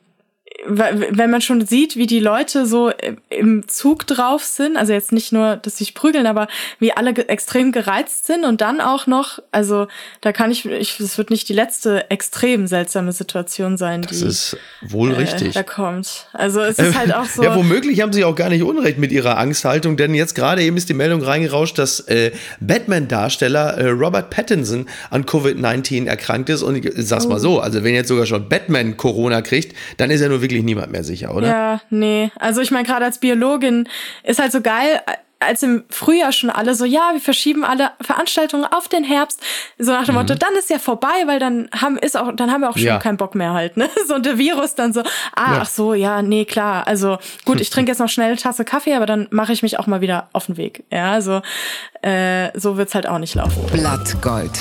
wenn 0.66 1.30
man 1.30 1.42
schon 1.42 1.66
sieht, 1.66 1.96
wie 1.96 2.06
die 2.06 2.20
Leute 2.20 2.66
so 2.66 2.90
im 3.28 3.68
Zug 3.68 4.06
drauf 4.06 4.44
sind, 4.44 4.76
also 4.76 4.92
jetzt 4.92 5.12
nicht 5.12 5.32
nur, 5.32 5.56
dass 5.56 5.76
sie 5.76 5.84
sich 5.84 5.94
prügeln, 5.94 6.26
aber 6.26 6.48
wie 6.78 6.92
alle 6.92 7.10
extrem 7.28 7.70
gereizt 7.70 8.26
sind 8.26 8.44
und 8.44 8.60
dann 8.60 8.80
auch 8.80 9.06
noch, 9.06 9.40
also 9.52 9.86
da 10.22 10.32
kann 10.32 10.50
ich, 10.50 10.64
ich 10.64 10.96
das 10.98 11.18
wird 11.18 11.30
nicht 11.30 11.48
die 11.48 11.52
letzte 11.52 12.10
extrem 12.10 12.66
seltsame 12.66 13.12
Situation 13.12 13.76
sein, 13.76 14.02
das 14.02 14.18
die 14.18 14.24
ist 14.24 14.56
wohl 14.80 15.12
äh, 15.12 15.16
richtig. 15.16 15.54
da 15.54 15.62
kommt. 15.62 16.28
Also 16.32 16.60
es 16.60 16.78
ist 16.78 16.96
halt 16.96 17.14
auch 17.14 17.24
so. 17.34 17.42
ja, 17.42 17.54
womöglich 17.54 18.00
haben 18.00 18.12
sie 18.12 18.24
auch 18.24 18.34
gar 18.34 18.48
nicht 18.48 18.62
Unrecht 18.62 18.98
mit 18.98 19.12
ihrer 19.12 19.36
Angsthaltung, 19.38 19.96
denn 19.96 20.14
jetzt 20.14 20.34
gerade 20.34 20.62
eben 20.62 20.76
ist 20.76 20.88
die 20.88 20.94
Meldung 20.94 21.22
reingerauscht, 21.22 21.78
dass 21.78 22.00
äh, 22.00 22.32
Batman-Darsteller 22.60 23.76
äh, 23.76 23.88
Robert 23.88 24.30
Pattinson 24.30 24.86
an 25.10 25.24
Covid-19 25.24 26.06
erkrankt 26.06 26.48
ist 26.48 26.62
und 26.62 26.76
ich 26.76 26.90
sag's 26.96 27.26
oh. 27.26 27.30
mal 27.30 27.38
so, 27.38 27.60
also 27.60 27.84
wenn 27.84 27.94
jetzt 27.94 28.08
sogar 28.08 28.24
schon 28.24 28.48
Batman 28.48 28.96
Corona 28.96 29.42
kriegt, 29.42 29.76
dann 29.98 30.10
ist 30.10 30.20
er 30.20 30.30
nur 30.30 30.40
wirklich 30.40 30.53
niemand 30.62 30.92
mehr 30.92 31.04
sicher, 31.04 31.34
oder? 31.34 31.48
Ja, 31.48 31.80
nee. 31.90 32.30
Also 32.38 32.60
ich 32.60 32.70
meine, 32.70 32.86
gerade 32.86 33.04
als 33.04 33.18
Biologin 33.18 33.88
ist 34.22 34.40
halt 34.40 34.52
so 34.52 34.60
geil, 34.60 35.00
als 35.44 35.62
im 35.62 35.84
Frühjahr 35.90 36.32
schon 36.32 36.50
alle 36.50 36.74
so, 36.74 36.84
ja, 36.84 37.10
wir 37.12 37.20
verschieben 37.20 37.64
alle 37.64 37.90
Veranstaltungen 38.00 38.64
auf 38.64 38.88
den 38.88 39.04
Herbst, 39.04 39.40
so 39.78 39.92
nach 39.92 40.04
dem 40.04 40.14
mhm. 40.14 40.22
Motto, 40.22 40.34
dann 40.34 40.54
ist 40.58 40.70
ja 40.70 40.78
vorbei, 40.78 41.24
weil 41.26 41.38
dann 41.38 41.68
haben 41.78 41.98
ist 41.98 42.16
auch, 42.16 42.32
dann 42.34 42.50
haben 42.50 42.62
wir 42.62 42.70
auch 42.70 42.76
schon 42.76 42.86
ja. 42.86 42.98
keinen 42.98 43.16
Bock 43.16 43.34
mehr 43.34 43.52
halt, 43.52 43.76
ne? 43.76 43.88
So 44.06 44.14
und 44.14 44.26
der 44.26 44.38
Virus 44.38 44.74
dann 44.74 44.92
so, 44.92 45.00
ah, 45.00 45.04
ja. 45.54 45.58
ach 45.62 45.68
so, 45.68 45.94
ja, 45.94 46.22
nee, 46.22 46.44
klar. 46.44 46.86
Also 46.86 47.18
gut, 47.44 47.60
ich 47.60 47.70
trinke 47.70 47.90
jetzt 47.90 47.98
noch 47.98 48.08
schnell 48.08 48.28
eine 48.28 48.36
Tasse 48.36 48.64
Kaffee, 48.64 48.94
aber 48.94 49.06
dann 49.06 49.28
mache 49.30 49.52
ich 49.52 49.62
mich 49.62 49.78
auch 49.78 49.86
mal 49.86 50.00
wieder 50.00 50.28
auf 50.32 50.46
den 50.46 50.56
Weg. 50.56 50.84
Ja, 50.90 51.12
also 51.12 51.40
äh, 52.02 52.50
so 52.58 52.76
wird's 52.76 52.94
halt 52.94 53.08
auch 53.08 53.18
nicht 53.18 53.34
laufen. 53.34 53.64
Blattgold. 53.72 54.52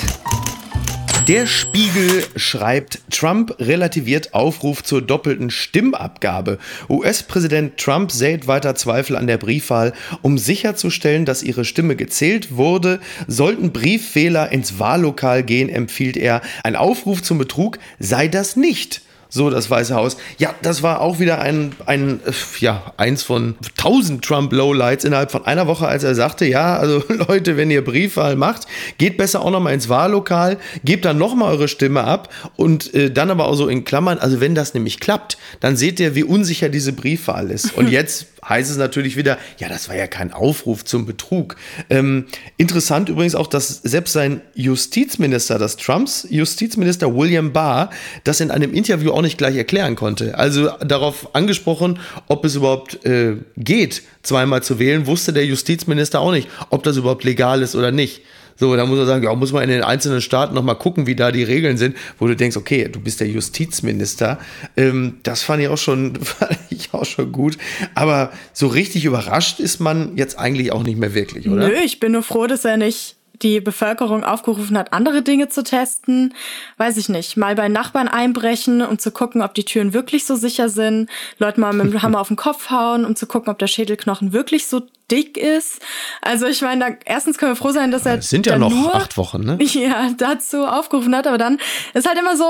Der 1.28 1.46
Spiegel 1.46 2.22
schreibt, 2.36 2.98
Trump 3.10 3.56
relativiert 3.58 4.34
Aufruf 4.34 4.84
zur 4.84 5.00
doppelten 5.00 5.48
Stimmabgabe. 5.48 6.58
US-Präsident 6.90 7.78
Trump 7.78 8.12
sät 8.12 8.46
weiter 8.46 8.74
Zweifel 8.74 9.16
an 9.16 9.26
der 9.26 9.38
Briefwahl. 9.38 9.94
Um 10.20 10.36
sicherzustellen, 10.36 11.24
dass 11.24 11.42
ihre 11.42 11.64
Stimme 11.64 11.96
gezählt 11.96 12.56
wurde, 12.56 13.00
sollten 13.26 13.72
Brieffehler 13.72 14.52
ins 14.52 14.78
Wahllokal 14.78 15.42
gehen, 15.44 15.70
empfiehlt 15.70 16.18
er. 16.18 16.42
Ein 16.62 16.76
Aufruf 16.76 17.22
zum 17.22 17.38
Betrug 17.38 17.78
sei 17.98 18.28
das 18.28 18.56
nicht. 18.56 19.00
So, 19.34 19.50
das 19.50 19.68
Weiße 19.68 19.96
Haus. 19.96 20.16
Ja, 20.38 20.54
das 20.62 20.84
war 20.84 21.00
auch 21.00 21.18
wieder 21.18 21.40
ein, 21.40 21.72
ein 21.86 22.20
ja, 22.60 22.92
eins 22.96 23.24
von 23.24 23.56
tausend 23.76 24.24
Trump-Lowlights 24.24 25.02
innerhalb 25.04 25.32
von 25.32 25.44
einer 25.44 25.66
Woche, 25.66 25.88
als 25.88 26.04
er 26.04 26.14
sagte, 26.14 26.46
ja, 26.46 26.76
also 26.76 27.02
Leute, 27.28 27.56
wenn 27.56 27.68
ihr 27.68 27.82
Briefwahl 27.82 28.36
macht, 28.36 28.68
geht 28.96 29.16
besser 29.16 29.40
auch 29.40 29.50
nochmal 29.50 29.74
ins 29.74 29.88
Wahllokal, 29.88 30.58
gebt 30.84 31.04
dann 31.04 31.18
nochmal 31.18 31.50
eure 31.50 31.66
Stimme 31.66 32.04
ab 32.04 32.32
und 32.54 32.94
äh, 32.94 33.10
dann 33.10 33.28
aber 33.28 33.48
auch 33.48 33.56
so 33.56 33.66
in 33.66 33.82
Klammern, 33.82 34.18
also 34.18 34.40
wenn 34.40 34.54
das 34.54 34.72
nämlich 34.72 35.00
klappt, 35.00 35.36
dann 35.58 35.76
seht 35.76 35.98
ihr, 35.98 36.14
wie 36.14 36.22
unsicher 36.22 36.68
diese 36.68 36.92
Briefwahl 36.92 37.50
ist. 37.50 37.76
Und 37.76 37.88
jetzt 37.90 38.26
heißt 38.48 38.70
es 38.70 38.76
natürlich 38.76 39.16
wieder, 39.16 39.38
ja, 39.58 39.68
das 39.68 39.88
war 39.88 39.96
ja 39.96 40.06
kein 40.06 40.32
Aufruf 40.32 40.84
zum 40.84 41.06
Betrug. 41.06 41.56
Ähm, 41.90 42.26
interessant 42.56 43.08
übrigens 43.08 43.34
auch, 43.34 43.46
dass 43.46 43.68
selbst 43.82 44.12
sein 44.12 44.40
Justizminister, 44.54 45.58
das 45.58 45.76
Trumps 45.76 46.26
Justizminister 46.28 47.14
William 47.14 47.52
Barr, 47.52 47.90
das 48.24 48.40
in 48.40 48.50
einem 48.50 48.72
Interview 48.72 49.12
auch 49.12 49.22
nicht 49.22 49.38
gleich 49.38 49.56
erklären 49.56 49.96
konnte. 49.96 50.36
Also 50.38 50.70
darauf 50.84 51.34
angesprochen, 51.34 51.98
ob 52.28 52.44
es 52.44 52.54
überhaupt 52.54 53.04
äh, 53.04 53.36
geht, 53.56 54.02
zweimal 54.22 54.62
zu 54.62 54.78
wählen, 54.78 55.06
wusste 55.06 55.32
der 55.32 55.46
Justizminister 55.46 56.20
auch 56.20 56.32
nicht, 56.32 56.48
ob 56.70 56.82
das 56.82 56.96
überhaupt 56.96 57.24
legal 57.24 57.62
ist 57.62 57.74
oder 57.74 57.92
nicht. 57.92 58.22
So, 58.56 58.74
da 58.76 58.86
muss 58.86 58.98
man 58.98 59.06
sagen, 59.06 59.24
ja, 59.24 59.34
muss 59.34 59.52
man 59.52 59.62
in 59.64 59.70
den 59.70 59.82
einzelnen 59.82 60.20
Staaten 60.20 60.54
nochmal 60.54 60.76
gucken, 60.76 61.06
wie 61.06 61.16
da 61.16 61.32
die 61.32 61.42
Regeln 61.42 61.76
sind, 61.76 61.96
wo 62.18 62.26
du 62.26 62.36
denkst, 62.36 62.56
okay, 62.56 62.88
du 62.88 63.00
bist 63.00 63.20
der 63.20 63.28
Justizminister. 63.28 64.38
Ähm, 64.76 65.18
das 65.22 65.42
fand 65.42 65.62
ich 65.62 65.68
auch 65.68 65.78
schon, 65.78 66.16
fand 66.22 66.58
ich 66.70 66.92
auch 66.92 67.04
schon 67.04 67.32
gut. 67.32 67.58
Aber 67.94 68.32
so 68.52 68.66
richtig 68.66 69.04
überrascht 69.04 69.60
ist 69.60 69.80
man 69.80 70.16
jetzt 70.16 70.38
eigentlich 70.38 70.72
auch 70.72 70.82
nicht 70.82 70.98
mehr 70.98 71.14
wirklich, 71.14 71.48
oder? 71.48 71.68
Nö, 71.68 71.74
ich 71.84 72.00
bin 72.00 72.12
nur 72.12 72.22
froh, 72.22 72.46
dass 72.46 72.64
er 72.64 72.76
nicht 72.76 73.16
die 73.44 73.60
Bevölkerung 73.60 74.24
aufgerufen 74.24 74.76
hat, 74.76 74.92
andere 74.92 75.22
Dinge 75.22 75.48
zu 75.48 75.62
testen. 75.62 76.34
Weiß 76.78 76.96
ich 76.96 77.08
nicht. 77.08 77.36
Mal 77.36 77.54
bei 77.54 77.68
Nachbarn 77.68 78.08
einbrechen, 78.08 78.82
um 78.82 78.98
zu 78.98 79.10
gucken, 79.10 79.42
ob 79.42 79.54
die 79.54 79.64
Türen 79.64 79.92
wirklich 79.92 80.24
so 80.24 80.34
sicher 80.34 80.68
sind. 80.68 81.08
Leute 81.38 81.60
mal 81.60 81.72
mit 81.72 81.92
dem 81.92 82.02
Hammer 82.02 82.20
auf 82.20 82.28
den 82.28 82.36
Kopf 82.36 82.70
hauen, 82.70 83.04
um 83.04 83.14
zu 83.14 83.26
gucken, 83.26 83.52
ob 83.52 83.58
der 83.58 83.66
Schädelknochen 83.66 84.32
wirklich 84.32 84.66
so 84.66 84.82
dick 85.10 85.36
ist. 85.36 85.80
Also 86.22 86.46
ich 86.46 86.62
meine, 86.62 86.84
da, 86.84 86.96
erstens 87.04 87.38
können 87.38 87.52
wir 87.52 87.56
froh 87.56 87.70
sein, 87.70 87.90
dass 87.90 88.06
er 88.06 88.18
Es 88.18 88.30
sind 88.30 88.46
ja 88.46 88.58
noch 88.58 88.70
nur, 88.70 88.94
acht 88.94 89.16
Wochen, 89.16 89.44
ne? 89.44 89.58
Ja, 89.74 90.10
dazu 90.16 90.64
aufgerufen 90.64 91.14
hat. 91.14 91.26
Aber 91.26 91.38
dann 91.38 91.58
ist 91.92 92.08
halt 92.08 92.18
immer 92.18 92.36
so, 92.36 92.44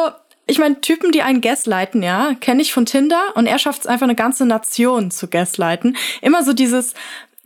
ich 0.46 0.58
meine, 0.58 0.80
Typen, 0.80 1.10
die 1.10 1.22
einen 1.22 1.40
gaslighten, 1.40 2.02
ja, 2.02 2.34
kenne 2.40 2.62
ich 2.62 2.72
von 2.72 2.86
Tinder 2.86 3.32
und 3.34 3.46
er 3.46 3.58
schafft 3.58 3.80
es 3.80 3.86
einfach 3.86 4.04
eine 4.04 4.14
ganze 4.14 4.46
Nation 4.46 5.10
zu 5.10 5.26
gaslighten. 5.26 5.96
Immer 6.20 6.44
so 6.44 6.52
dieses, 6.52 6.94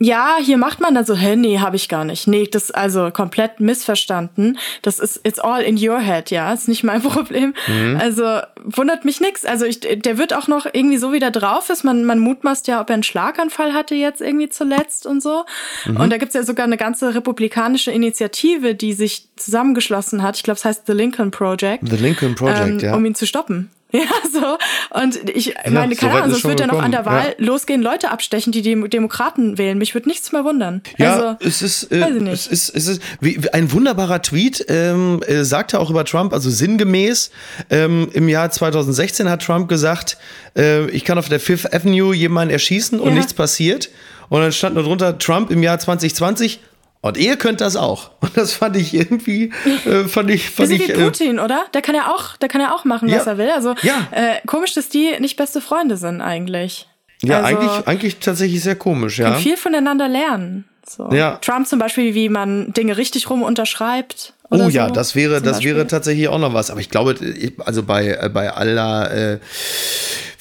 ja, 0.00 0.36
hier 0.40 0.58
macht 0.58 0.80
man 0.80 0.94
dann 0.94 1.04
so, 1.04 1.16
hä, 1.16 1.34
nee, 1.34 1.58
habe 1.58 1.74
ich 1.74 1.88
gar 1.88 2.04
nicht. 2.04 2.28
Nee, 2.28 2.46
das 2.46 2.70
also 2.70 3.10
komplett 3.10 3.58
missverstanden. 3.58 4.58
Das 4.82 5.00
ist 5.00 5.20
it's 5.24 5.40
all 5.40 5.60
in 5.60 5.76
your 5.76 5.98
head, 5.98 6.30
ja, 6.30 6.52
ist 6.52 6.68
nicht 6.68 6.84
mein 6.84 7.02
Problem. 7.02 7.52
Mhm. 7.66 7.98
Also 8.00 8.40
wundert 8.62 9.04
mich 9.04 9.20
nix. 9.20 9.44
Also 9.44 9.64
ich, 9.64 9.80
der 9.80 10.16
wird 10.16 10.34
auch 10.34 10.46
noch 10.46 10.66
irgendwie 10.72 10.98
so 10.98 11.12
wieder 11.12 11.32
drauf 11.32 11.68
ist. 11.68 11.82
Man 11.82 12.04
man 12.04 12.20
mutmaßt 12.20 12.68
ja, 12.68 12.80
ob 12.80 12.90
er 12.90 12.94
einen 12.94 13.02
Schlaganfall 13.02 13.74
hatte 13.74 13.96
jetzt 13.96 14.20
irgendwie 14.20 14.48
zuletzt 14.48 15.04
und 15.04 15.20
so. 15.20 15.44
Mhm. 15.84 15.96
Und 15.96 16.10
da 16.10 16.18
gibt's 16.18 16.34
ja 16.34 16.44
sogar 16.44 16.66
eine 16.66 16.76
ganze 16.76 17.16
republikanische 17.16 17.90
Initiative, 17.90 18.76
die 18.76 18.92
sich 18.92 19.28
zusammengeschlossen 19.34 20.22
hat. 20.22 20.36
Ich 20.36 20.44
glaube, 20.44 20.58
es 20.58 20.64
heißt 20.64 20.86
The 20.86 20.92
Lincoln 20.92 21.32
Project. 21.32 21.88
The 21.88 21.96
Lincoln 21.96 22.36
Project, 22.36 22.68
ähm, 22.68 22.78
ja. 22.78 22.94
Um 22.94 23.04
ihn 23.04 23.16
zu 23.16 23.26
stoppen. 23.26 23.70
Ja, 23.90 24.02
so. 24.30 24.58
Und 25.00 25.30
ich 25.30 25.46
ja, 25.46 25.70
meine, 25.70 25.96
keine 25.96 26.12
Ahnung, 26.14 26.32
sonst 26.32 26.44
wird 26.44 26.60
ja 26.60 26.66
noch 26.66 26.82
an 26.82 26.92
der 26.92 27.06
Wahl 27.06 27.34
ja. 27.38 27.44
losgehen, 27.44 27.80
Leute 27.80 28.10
abstechen, 28.10 28.52
die 28.52 28.60
die 28.60 28.88
Demokraten 28.88 29.56
wählen. 29.56 29.78
Mich 29.78 29.94
würde 29.94 30.08
nichts 30.08 30.30
mehr 30.30 30.44
wundern. 30.44 30.82
Ja, 30.98 31.14
also, 31.14 31.36
es 31.40 31.62
ist, 31.62 31.84
äh, 31.84 32.06
es 32.26 32.46
ist, 32.46 32.68
es 32.68 32.86
ist 32.86 33.02
wie, 33.20 33.40
ein 33.50 33.72
wunderbarer 33.72 34.20
Tweet, 34.20 34.66
ähm, 34.68 35.22
äh, 35.26 35.42
sagte 35.42 35.80
auch 35.80 35.88
über 35.88 36.04
Trump, 36.04 36.34
also 36.34 36.50
sinngemäß, 36.50 37.30
ähm, 37.70 38.10
im 38.12 38.28
Jahr 38.28 38.50
2016 38.50 39.30
hat 39.30 39.42
Trump 39.42 39.68
gesagt, 39.68 40.18
äh, 40.54 40.88
ich 40.90 41.04
kann 41.06 41.18
auf 41.18 41.30
der 41.30 41.40
Fifth 41.40 41.72
Avenue 41.72 42.14
jemanden 42.14 42.52
erschießen 42.52 43.00
und 43.00 43.08
ja. 43.08 43.14
nichts 43.14 43.32
passiert. 43.32 43.88
Und 44.28 44.42
dann 44.42 44.52
stand 44.52 44.74
nur 44.74 44.84
drunter, 44.84 45.18
Trump 45.18 45.50
im 45.50 45.62
Jahr 45.62 45.78
2020, 45.78 46.60
und 47.00 47.16
ihr 47.16 47.36
könnt 47.36 47.60
das 47.60 47.76
auch. 47.76 48.10
Und 48.20 48.36
das 48.36 48.52
fand 48.52 48.76
ich 48.76 48.92
irgendwie, 48.94 49.52
äh, 49.86 50.04
fand 50.04 50.30
ich, 50.30 50.50
fand 50.50 50.70
ich. 50.70 50.88
Wie 50.88 50.92
äh, 50.92 51.04
Putin, 51.04 51.38
oder? 51.38 51.66
Der 51.72 51.82
kann 51.82 51.94
ja 51.94 52.10
auch, 52.12 52.36
der 52.36 52.48
kann 52.48 52.60
ja 52.60 52.74
auch 52.74 52.84
machen, 52.84 53.08
was 53.10 53.24
ja, 53.26 53.32
er 53.32 53.38
will. 53.38 53.50
Also 53.50 53.74
ja. 53.82 54.08
äh, 54.10 54.36
komisch, 54.46 54.74
dass 54.74 54.88
die 54.88 55.18
nicht 55.20 55.36
beste 55.36 55.60
Freunde 55.60 55.96
sind 55.96 56.20
eigentlich. 56.20 56.88
Ja, 57.22 57.40
also, 57.40 57.58
eigentlich, 57.58 57.88
eigentlich 57.88 58.18
tatsächlich 58.18 58.62
sehr 58.62 58.76
komisch, 58.76 59.18
ja. 59.18 59.32
Kann 59.32 59.40
viel 59.40 59.56
voneinander 59.56 60.08
lernen. 60.08 60.68
So. 60.88 61.10
Ja. 61.12 61.36
Trump 61.36 61.66
zum 61.66 61.78
Beispiel, 61.78 62.14
wie 62.14 62.28
man 62.28 62.72
Dinge 62.72 62.96
richtig 62.96 63.28
rum 63.30 63.42
unterschreibt. 63.42 64.34
Oh 64.50 64.68
ja, 64.68 64.88
so, 64.88 64.94
das 64.94 65.14
wäre, 65.14 65.42
das 65.42 65.62
wäre 65.62 65.86
tatsächlich 65.86 66.28
auch 66.28 66.38
noch 66.38 66.54
was. 66.54 66.70
Aber 66.70 66.80
ich 66.80 66.90
glaube, 66.90 67.16
also 67.64 67.82
bei, 67.82 68.08
äh, 68.08 68.30
bei 68.32 68.52
aller 68.52 69.34
äh, 69.34 69.38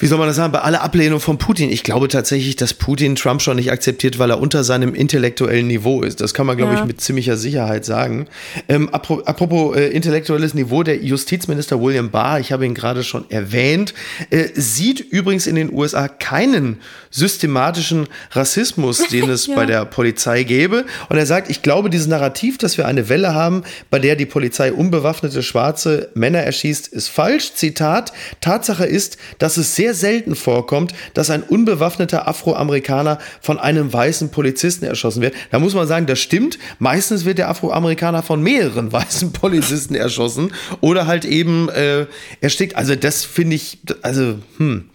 wie 0.00 0.06
soll 0.06 0.18
man 0.18 0.28
das 0.28 0.36
sagen, 0.36 0.52
bei 0.52 0.60
aller 0.60 0.82
Ablehnung 0.82 1.18
von 1.18 1.38
Putin. 1.38 1.70
Ich 1.70 1.82
glaube 1.82 2.06
tatsächlich, 2.06 2.54
dass 2.54 2.72
Putin 2.72 3.16
Trump 3.16 3.42
schon 3.42 3.56
nicht 3.56 3.72
akzeptiert, 3.72 4.18
weil 4.18 4.30
er 4.30 4.40
unter 4.40 4.62
seinem 4.62 4.94
intellektuellen 4.94 5.66
Niveau 5.66 6.02
ist. 6.02 6.20
Das 6.20 6.34
kann 6.34 6.46
man, 6.46 6.56
glaube 6.56 6.74
ja. 6.74 6.80
ich, 6.80 6.86
mit 6.86 7.00
ziemlicher 7.00 7.36
Sicherheit 7.36 7.84
sagen. 7.84 8.28
Ähm, 8.68 8.88
apropos 8.90 9.76
äh, 9.76 9.88
intellektuelles 9.88 10.54
Niveau, 10.54 10.84
der 10.84 11.02
Justizminister 11.02 11.82
William 11.82 12.10
Barr, 12.10 12.38
ich 12.38 12.52
habe 12.52 12.64
ihn 12.64 12.74
gerade 12.74 13.02
schon 13.02 13.28
erwähnt, 13.28 13.92
äh, 14.30 14.48
sieht 14.54 15.00
übrigens 15.00 15.48
in 15.48 15.56
den 15.56 15.72
USA 15.72 16.06
keinen 16.06 16.80
systematischen 17.10 18.06
Rassismus, 18.30 19.08
den 19.08 19.28
es 19.30 19.48
ja. 19.48 19.56
bei 19.56 19.66
der 19.66 19.84
Polizei 19.84 20.44
gäbe. 20.44 20.84
Und 21.08 21.16
er 21.16 21.26
sagt, 21.26 21.50
ich 21.50 21.62
glaube, 21.62 21.90
dieses 21.90 22.06
Narrativ, 22.06 22.56
dass 22.58 22.78
wir 22.78 22.86
eine 22.86 23.08
Welle 23.08 23.34
haben, 23.34 23.64
bei 23.90 23.97
der 23.98 24.14
die 24.14 24.26
Polizei 24.26 24.72
unbewaffnete 24.72 25.42
schwarze 25.42 26.10
Männer 26.14 26.40
erschießt, 26.40 26.88
ist 26.88 27.08
falsch. 27.08 27.54
Zitat, 27.54 28.12
Tatsache 28.40 28.84
ist, 28.84 29.18
dass 29.38 29.56
es 29.56 29.74
sehr 29.74 29.88
sehr 29.88 29.94
selten 29.94 30.34
vorkommt, 30.34 30.92
dass 31.14 31.30
ein 31.30 31.42
unbewaffneter 31.42 32.28
Afroamerikaner 32.28 33.18
von 33.40 33.58
einem 33.58 33.90
weißen 33.92 34.30
Polizisten 34.30 34.84
erschossen 34.84 35.22
wird. 35.22 35.34
Da 35.50 35.58
muss 35.58 35.74
man 35.74 35.86
sagen, 35.86 36.06
das 36.06 36.18
stimmt. 36.18 36.58
Meistens 36.78 37.24
wird 37.24 37.38
der 37.38 37.48
Afroamerikaner 37.48 38.22
von 38.22 38.42
mehreren 38.42 38.92
weißen 38.92 39.32
Polizisten 39.32 39.94
erschossen 39.94 40.52
oder 40.80 41.06
halt 41.06 41.24
eben 41.24 41.68
äh, 41.70 42.06
erstickt. 42.40 42.76
Also 42.76 42.96
das 42.96 43.24
finde 43.24 43.56
ich, 43.56 43.78
also 44.02 44.38
hm. 44.58 44.90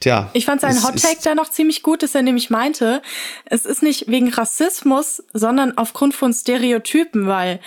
Tja. 0.00 0.30
Ich 0.32 0.44
fand 0.44 0.60
seinen 0.60 0.82
Hot 0.84 1.02
Take 1.02 1.18
da 1.24 1.34
noch 1.34 1.50
ziemlich 1.50 1.82
gut, 1.82 2.04
dass 2.04 2.14
er 2.14 2.22
nämlich 2.22 2.50
meinte, 2.50 3.02
es 3.46 3.66
ist 3.66 3.82
nicht 3.82 4.06
wegen 4.06 4.32
Rassismus, 4.32 5.24
sondern 5.32 5.76
aufgrund 5.76 6.14
von 6.14 6.32
Stereotypen, 6.32 7.26
weil 7.26 7.58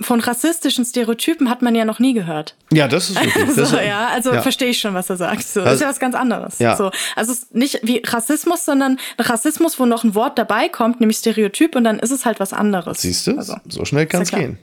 von 0.00 0.20
rassistischen 0.20 0.84
Stereotypen 0.84 1.50
hat 1.50 1.62
man 1.62 1.74
ja 1.74 1.84
noch 1.84 1.98
nie 1.98 2.14
gehört. 2.14 2.56
Ja, 2.72 2.88
das 2.88 3.10
ist 3.10 3.22
wirklich. 3.22 3.50
so, 3.68 3.76
ja, 3.76 4.08
also 4.08 4.32
ja. 4.32 4.42
verstehe 4.42 4.68
ich 4.68 4.78
schon, 4.78 4.94
was 4.94 5.10
er 5.10 5.16
sagt. 5.16 5.42
So, 5.46 5.60
also, 5.60 5.74
ist 5.74 5.80
ja 5.80 5.88
was 5.88 6.00
ganz 6.00 6.14
anderes. 6.14 6.58
Ja. 6.58 6.76
So, 6.76 6.90
also 7.16 7.32
es 7.32 7.40
ist 7.40 7.54
nicht 7.54 7.80
wie 7.82 8.02
Rassismus, 8.06 8.64
sondern 8.64 8.98
Rassismus, 9.18 9.78
wo 9.78 9.86
noch 9.86 10.04
ein 10.04 10.14
Wort 10.14 10.38
dabei 10.38 10.68
kommt, 10.68 11.00
nämlich 11.00 11.18
Stereotyp, 11.18 11.76
und 11.76 11.84
dann 11.84 11.98
ist 11.98 12.10
es 12.10 12.24
halt 12.24 12.40
was 12.40 12.52
anderes. 12.52 13.02
Siehst 13.02 13.26
du? 13.26 13.36
Also, 13.36 13.56
so 13.68 13.84
schnell 13.84 14.06
kann 14.06 14.22
es 14.22 14.30
gehen. 14.30 14.58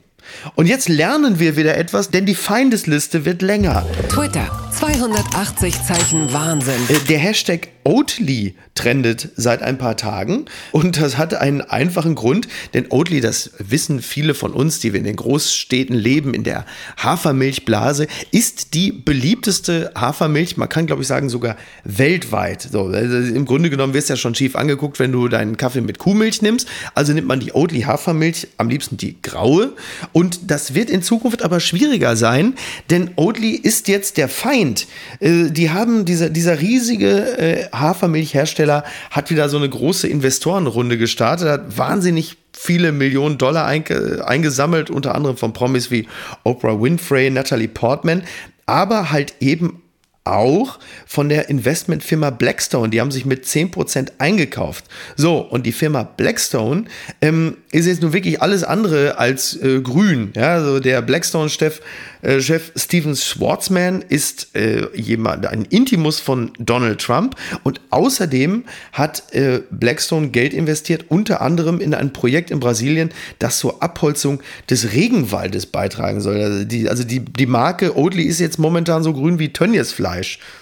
Und 0.56 0.68
jetzt 0.68 0.90
lernen 0.90 1.40
wir 1.40 1.58
wieder 1.58 1.78
etwas, 1.78 2.10
denn 2.10 2.26
die 2.26 2.36
Feindesliste 2.36 3.26
wird 3.26 3.42
länger. 3.42 3.86
Twitter, 4.10 4.48
280 4.78 5.84
Zeichen 5.84 6.34
Wahnsinn. 6.34 6.82
Äh, 6.90 7.00
der 7.08 7.20
Hashtag 7.20 7.70
Oatly 7.88 8.54
trendet 8.76 9.30
seit 9.38 9.62
ein 9.62 9.78
paar 9.78 9.96
Tagen 9.96 10.46
und 10.74 11.02
das 11.02 11.18
hat 11.18 11.34
einen 11.34 11.62
einfachen 11.62 12.16
Grund, 12.16 12.50
denn 12.74 12.88
Oatly, 12.90 13.22
das 13.22 13.52
wissen 13.60 14.02
viele 14.02 14.34
von 14.34 14.52
uns, 14.52 14.80
die 14.80 14.92
wir 14.92 15.00
in 15.00 15.06
den 15.06 15.16
Großstädten 15.16 15.96
leben, 15.96 16.34
in 16.34 16.44
der 16.44 16.66
Hafermilchblase, 16.98 18.08
ist 18.32 18.74
die 18.74 18.92
beliebteste 18.92 19.92
Hafermilch, 19.96 20.58
man 20.58 20.68
kann 20.68 20.86
glaube 20.86 21.04
ich 21.04 21.08
sagen 21.08 21.30
sogar 21.30 21.56
weltweit. 21.86 22.62
So, 22.62 22.88
also 22.88 23.18
Im 23.18 23.46
Grunde 23.46 23.70
genommen 23.70 23.94
wirst 23.94 24.10
du 24.10 24.14
ja 24.14 24.18
schon 24.18 24.36
schief 24.36 24.58
angeguckt, 24.58 25.00
wenn 25.00 25.14
du 25.14 25.30
deinen 25.30 25.56
Kaffee 25.56 25.82
mit 25.82 25.98
Kuhmilch 25.98 26.42
nimmst, 26.42 26.68
also 26.94 27.14
nimmt 27.14 27.28
man 27.28 27.40
die 27.40 27.54
Oatly 27.54 27.82
Hafermilch, 27.82 28.50
am 28.58 28.70
liebsten 28.70 28.98
die 28.98 29.16
graue 29.22 29.74
und 30.18 30.50
das 30.50 30.74
wird 30.74 30.90
in 30.90 31.04
Zukunft 31.04 31.44
aber 31.44 31.60
schwieriger 31.60 32.16
sein, 32.16 32.56
denn 32.90 33.12
Oatly 33.18 33.52
ist 33.52 33.88
jetzt 33.88 34.18
der 34.18 34.28
Feind. 34.28 34.88
Äh, 35.20 35.52
die 35.52 35.70
haben 35.70 36.06
dieser, 36.06 36.32
dieser 36.32 36.60
riesige 36.60 37.38
äh, 37.38 37.70
Hafermilchhersteller 37.72 38.84
hat 39.12 39.30
wieder 39.30 39.48
so 39.48 39.58
eine 39.58 39.70
große 39.70 40.08
Investorenrunde 40.08 40.98
gestartet, 40.98 41.48
hat 41.48 41.78
wahnsinnig 41.78 42.38
viele 42.52 42.94
Millionen 42.94 43.38
Dollar 43.38 43.68
eingesammelt, 43.68 44.90
unter 44.90 45.14
anderem 45.14 45.38
von 45.38 45.54
Promis 45.54 45.92
wie 45.92 46.08
Oprah 46.44 46.82
Winfrey, 46.82 47.30
Natalie 47.30 47.68
Portman, 47.68 48.24
aber 48.66 49.12
halt 49.12 49.36
eben 49.40 49.84
auch 50.32 50.80
von 51.06 51.30
der 51.30 51.50
Investmentfirma 51.50 52.30
Blackstone. 52.30 52.90
Die 52.90 53.02
haben 53.02 53.12
sich 53.12 53.26
mit 53.26 53.46
10% 53.46 54.14
eingekauft. 54.18 54.86
So, 55.16 55.40
und 55.40 55.66
die 55.66 55.72
Firma 55.72 56.04
Blackstone 56.04 56.86
ähm, 57.22 57.58
ist 57.72 57.86
jetzt 57.86 58.02
nun 58.02 58.14
wirklich 58.14 58.42
alles 58.42 58.64
andere 58.64 59.18
als 59.18 59.56
äh, 59.62 59.82
grün. 59.82 60.32
Ja, 60.36 60.56
also 60.56 60.80
der 60.80 61.02
Blackstone-Chef 61.02 61.82
äh, 62.22 62.42
Chef 62.42 62.72
Steven 62.76 63.16
Schwartzman 63.16 64.04
ist 64.08 64.56
äh, 64.56 64.88
jemand, 64.96 65.46
ein 65.46 65.66
Intimus 65.66 66.20
von 66.20 66.52
Donald 66.60 67.00
Trump 67.00 67.36
und 67.64 67.82
außerdem 67.90 68.64
hat 68.92 69.34
äh, 69.34 69.62
Blackstone 69.72 70.30
Geld 70.30 70.54
investiert, 70.54 71.06
unter 71.10 71.42
anderem 71.42 71.80
in 71.80 71.94
ein 71.94 72.14
Projekt 72.14 72.52
in 72.52 72.60
Brasilien, 72.60 73.12
das 73.40 73.60
zur 73.60 73.84
Abholzung 73.84 74.42
des 74.70 74.94
Regenwaldes 74.94 75.68
beitragen 75.68 76.22
soll. 76.22 76.42
Also 76.42 76.64
die, 76.66 76.90
also 76.90 77.04
die, 77.04 77.20
die 77.20 77.46
Marke 77.46 77.96
Oatly 77.96 78.24
ist 78.24 78.40
jetzt 78.40 78.60
momentan 78.60 79.04
so 79.04 79.14
grün 79.14 79.40
wie 79.40 79.54
Tönnies 79.54 79.92
Fleisch. 79.92 80.17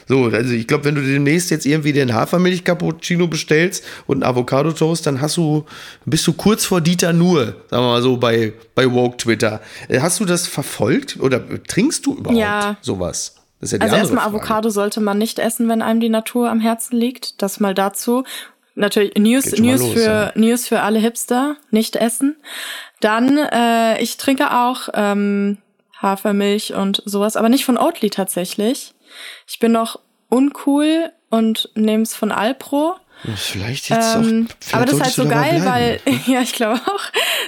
So, 0.07 0.25
also 0.25 0.53
ich 0.53 0.67
glaube, 0.67 0.85
wenn 0.85 0.95
du 0.95 1.01
demnächst 1.01 1.51
jetzt 1.51 1.65
irgendwie 1.65 1.93
den 1.93 2.13
Hafermilch 2.13 2.63
Cappuccino 2.63 3.27
bestellst 3.27 3.83
und 4.07 4.23
einen 4.23 4.31
Avocado 4.31 4.71
Toast, 4.71 5.05
dann 5.07 5.21
hast 5.21 5.37
du, 5.37 5.65
bist 6.05 6.25
du 6.27 6.33
kurz 6.33 6.65
vor 6.65 6.81
Dieter 6.81 7.13
Nur, 7.13 7.45
sagen 7.45 7.55
wir 7.69 7.81
mal 7.81 8.01
so 8.01 8.17
bei, 8.17 8.53
bei 8.73 8.91
Woke 8.91 9.17
Twitter. 9.17 9.61
Äh, 9.87 9.99
hast 9.99 10.19
du 10.19 10.25
das 10.25 10.47
verfolgt 10.47 11.17
oder 11.19 11.41
trinkst 11.67 12.05
du 12.05 12.15
überhaupt 12.15 12.39
ja. 12.39 12.77
sowas? 12.81 13.35
Das 13.59 13.71
ist 13.71 13.79
ja 13.79 13.83
also 13.83 13.95
erstmal 13.95 14.25
Avocado 14.25 14.69
sollte 14.69 15.01
man 15.01 15.17
nicht 15.17 15.39
essen, 15.39 15.69
wenn 15.69 15.81
einem 15.81 15.99
die 15.99 16.09
Natur 16.09 16.49
am 16.49 16.59
Herzen 16.59 16.97
liegt. 16.97 17.41
Das 17.41 17.59
mal 17.59 17.73
dazu. 17.73 18.23
Natürlich 18.75 19.15
News, 19.15 19.57
News 19.57 19.79
los, 19.79 19.93
für 19.93 20.01
ja. 20.01 20.31
News 20.35 20.67
für 20.67 20.81
alle 20.81 20.99
Hipster, 20.99 21.55
nicht 21.71 21.95
essen. 21.95 22.35
Dann 22.99 23.37
äh, 23.37 24.01
ich 24.01 24.17
trinke 24.17 24.51
auch 24.51 24.89
ähm, 24.93 25.57
Hafermilch 26.01 26.73
und 26.73 27.01
sowas, 27.05 27.37
aber 27.37 27.47
nicht 27.47 27.63
von 27.63 27.77
Oatly 27.77 28.09
tatsächlich. 28.09 28.94
Ich 29.47 29.59
bin 29.59 29.71
noch 29.71 29.99
uncool 30.29 31.11
und 31.29 31.69
nehme 31.75 32.03
es 32.03 32.15
von 32.15 32.31
Alpro. 32.31 32.95
Vielleicht 33.35 33.89
jetzt 33.89 34.15
Ähm, 34.15 34.47
auch. 34.49 34.55
vielleicht 34.59 34.75
aber 34.75 34.85
das 34.85 34.93
ist 34.95 35.03
halt 35.03 35.13
so 35.13 35.27
geil, 35.27 35.61
weil, 35.65 35.99
ja, 36.27 36.41
ich 36.41 36.53
glaube 36.53 36.79
auch, 36.85 37.03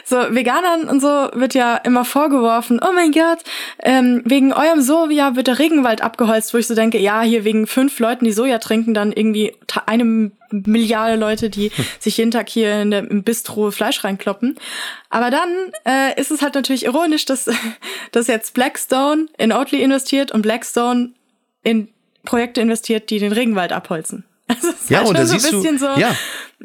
so 0.05 0.15
Veganern 0.15 0.87
und 0.87 1.01
so 1.01 1.07
wird 1.33 1.53
ja 1.53 1.75
immer 1.75 2.05
vorgeworfen, 2.05 2.79
oh 2.81 2.93
mein 2.93 3.11
Gott, 3.11 3.39
ähm, 3.83 4.21
wegen 4.25 4.53
eurem 4.53 4.81
Soja 4.81 5.35
wird 5.35 5.47
der 5.47 5.59
Regenwald 5.59 6.01
abgeholzt, 6.01 6.53
wo 6.53 6.57
ich 6.57 6.67
so 6.67 6.73
denke, 6.73 6.97
ja, 6.97 7.21
hier 7.21 7.43
wegen 7.43 7.67
fünf 7.67 7.99
Leuten, 7.99 8.25
die 8.25 8.31
Soja 8.31 8.59
trinken, 8.59 8.93
dann 8.93 9.11
irgendwie 9.11 9.55
eine 9.85 10.31
Milliarde 10.49 11.17
Leute, 11.17 11.49
die 11.49 11.71
sich 11.99 12.17
jeden 12.17 12.31
Tag 12.31 12.49
hier 12.49 12.81
in 12.81 12.91
der, 12.91 12.99
im 12.99 13.23
Bistro 13.23 13.69
Fleisch 13.69 14.03
reinkloppen. 14.03 14.57
Aber 15.09 15.29
dann 15.29 15.49
äh, 15.85 16.19
ist 16.19 16.31
es 16.31 16.41
halt 16.41 16.55
natürlich 16.55 16.85
ironisch, 16.85 17.25
dass, 17.25 17.49
dass 18.13 18.27
jetzt 18.27 18.53
Blackstone 18.53 19.27
in 19.37 19.51
Oatly 19.51 19.83
investiert 19.83 20.31
und 20.31 20.41
Blackstone 20.41 21.11
in 21.67 21.89
Projekte 22.25 22.61
investiert, 22.61 23.09
die 23.09 23.19
den 23.19 23.31
Regenwald 23.33 23.71
abholzen. 23.73 24.23
Also 24.49 24.69
es 24.69 24.81
ist 24.83 24.89
Ja, 24.89 24.99
halt 24.99 25.09
und 25.09 25.17
da 25.17 25.25
so 25.25 25.33
ein 25.33 25.39
siehst 25.39 25.51
du- 25.53 25.57
bisschen 25.61 25.77
so, 25.77 25.87
ja. 25.99 26.15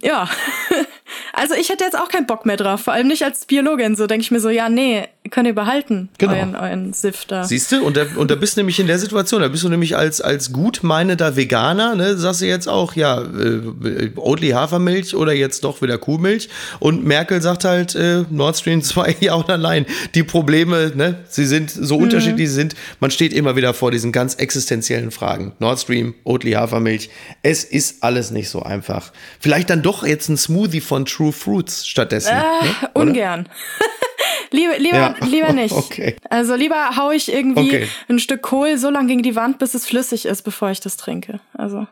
ja. 0.01 0.29
Also 1.35 1.55
ich 1.55 1.69
hätte 1.69 1.83
jetzt 1.85 1.99
auch 1.99 2.09
keinen 2.09 2.27
Bock 2.27 2.47
mehr 2.47 2.57
drauf, 2.57 2.83
vor 2.83 2.93
allem 2.95 3.09
nicht 3.09 3.25
als 3.25 3.45
Biologin. 3.47 3.97
So 3.97 4.07
denke 4.07 4.23
ich 4.23 4.31
mir 4.31 4.39
so, 4.41 4.49
ja, 4.51 4.69
nee, 4.69 5.09
könnt 5.33 5.49
ihr 5.49 5.55
behalten, 5.55 6.09
Genau. 6.19 6.35
euren, 6.35 6.55
euren 6.55 6.93
Sift 6.93 7.33
da. 7.33 7.43
Siehst 7.43 7.73
du, 7.73 7.83
und 7.85 7.97
da, 7.97 8.05
und 8.17 8.31
da 8.31 8.37
bist 8.37 8.57
du 8.57 8.61
nämlich 8.61 8.79
in 8.79 8.87
der 8.87 8.99
Situation, 9.01 9.41
da 9.41 9.49
bist 9.49 9.65
du 9.65 9.69
nämlich 9.69 9.97
als, 9.97 10.21
als 10.21 10.53
gutmeinender 10.53 11.35
Veganer, 11.35 11.97
ne, 11.97 12.17
sagst 12.17 12.43
du 12.43 12.47
jetzt 12.47 12.69
auch, 12.69 12.95
ja, 12.95 13.21
äh, 13.21 14.11
Oatly 14.17 14.51
Hafermilch 14.51 15.17
oder 15.17 15.33
jetzt 15.33 15.65
doch 15.65 15.83
wieder 15.83 15.99
Kuhmilch. 15.99 16.49
Und 16.79 17.05
Merkel 17.05 17.43
sagt 17.43 17.65
halt, 17.65 17.95
äh, 17.97 18.25
Nord 18.31 18.57
Stream 18.57 18.83
2, 18.83 19.17
ja 19.21 19.35
oder 19.35 19.59
nein. 19.59 19.87
Die 20.15 20.23
Probleme, 20.23 20.93
ne, 20.95 21.19
sie 21.29 21.47
sind 21.47 21.71
so 21.71 21.97
Mhm. 21.97 22.05
unterschiedlich, 22.05 22.49
sie 22.49 22.55
sind, 22.55 22.75
man 23.01 23.11
steht 23.11 23.33
immer 23.33 23.57
wieder 23.57 23.75
vor 23.75 23.91
diesen 23.91 24.12
ganz 24.12 24.35
existenziellen 24.37 25.11
Fragen. 25.11 25.53
Nord 25.59 25.81
Stream, 25.81 26.15
Oatly 26.25 26.53
Hafermilch, 26.53 27.11
es 27.43 27.65
ist 27.65 28.03
alles 28.05 28.31
nicht 28.31 28.51
so 28.51 28.62
einfach. 28.62 29.12
Vielleicht 29.41 29.71
dann 29.71 29.83
doch 29.83 30.05
jetzt 30.07 30.29
ein 30.29 30.37
Smoothie 30.37 30.81
von 30.83 31.07
True 31.07 31.33
Fruits 31.33 31.87
stattdessen. 31.87 32.37
ne, 32.37 32.43
Äh, 32.43 32.87
oder? 32.95 33.07
ungern. 33.11 33.49
lieber, 34.53 34.79
lieber, 34.79 34.97
Ja. 34.97 35.15
lieber 35.27 35.53
nicht. 35.53 35.73
Okay. 35.77 36.17
Also 36.31 36.55
lieber 36.55 36.97
hau 36.97 37.11
ich 37.11 37.33
irgendwie 37.33 37.61
Okay. 37.61 37.89
ein 38.09 38.19
Stück 38.19 38.43
Kohl 38.43 38.79
so 38.79 38.91
lang 38.91 39.09
gegen 39.09 39.23
die 39.23 39.35
Wand, 39.37 39.59
bis 39.59 39.75
es 39.75 39.87
flüssig 39.87 40.27
ist, 40.27 40.43
bevor 40.43 40.71
ich 40.71 40.81
das 40.81 40.97
trinke. 40.97 41.41
Also 41.55 41.87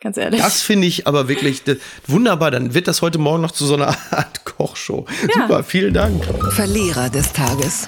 ganz 0.00 0.16
ehrlich. 0.16 0.40
Das 0.40 0.62
finde 0.62 0.86
ich 0.86 1.06
aber 1.06 1.28
wirklich 1.28 1.62
wunderbar. 2.06 2.50
Dann 2.50 2.74
wird 2.74 2.88
das 2.88 3.02
heute 3.02 3.18
Morgen 3.18 3.42
noch 3.42 3.52
zu 3.52 3.64
so 3.66 3.74
einer 3.74 3.88
Art 4.10 4.44
Kochshow. 4.44 5.06
Ja. 5.34 5.42
Super, 5.42 5.62
vielen 5.64 5.94
Dank. 5.94 6.24
Verlierer 6.54 7.08
des 7.10 7.32
Tages. 7.32 7.86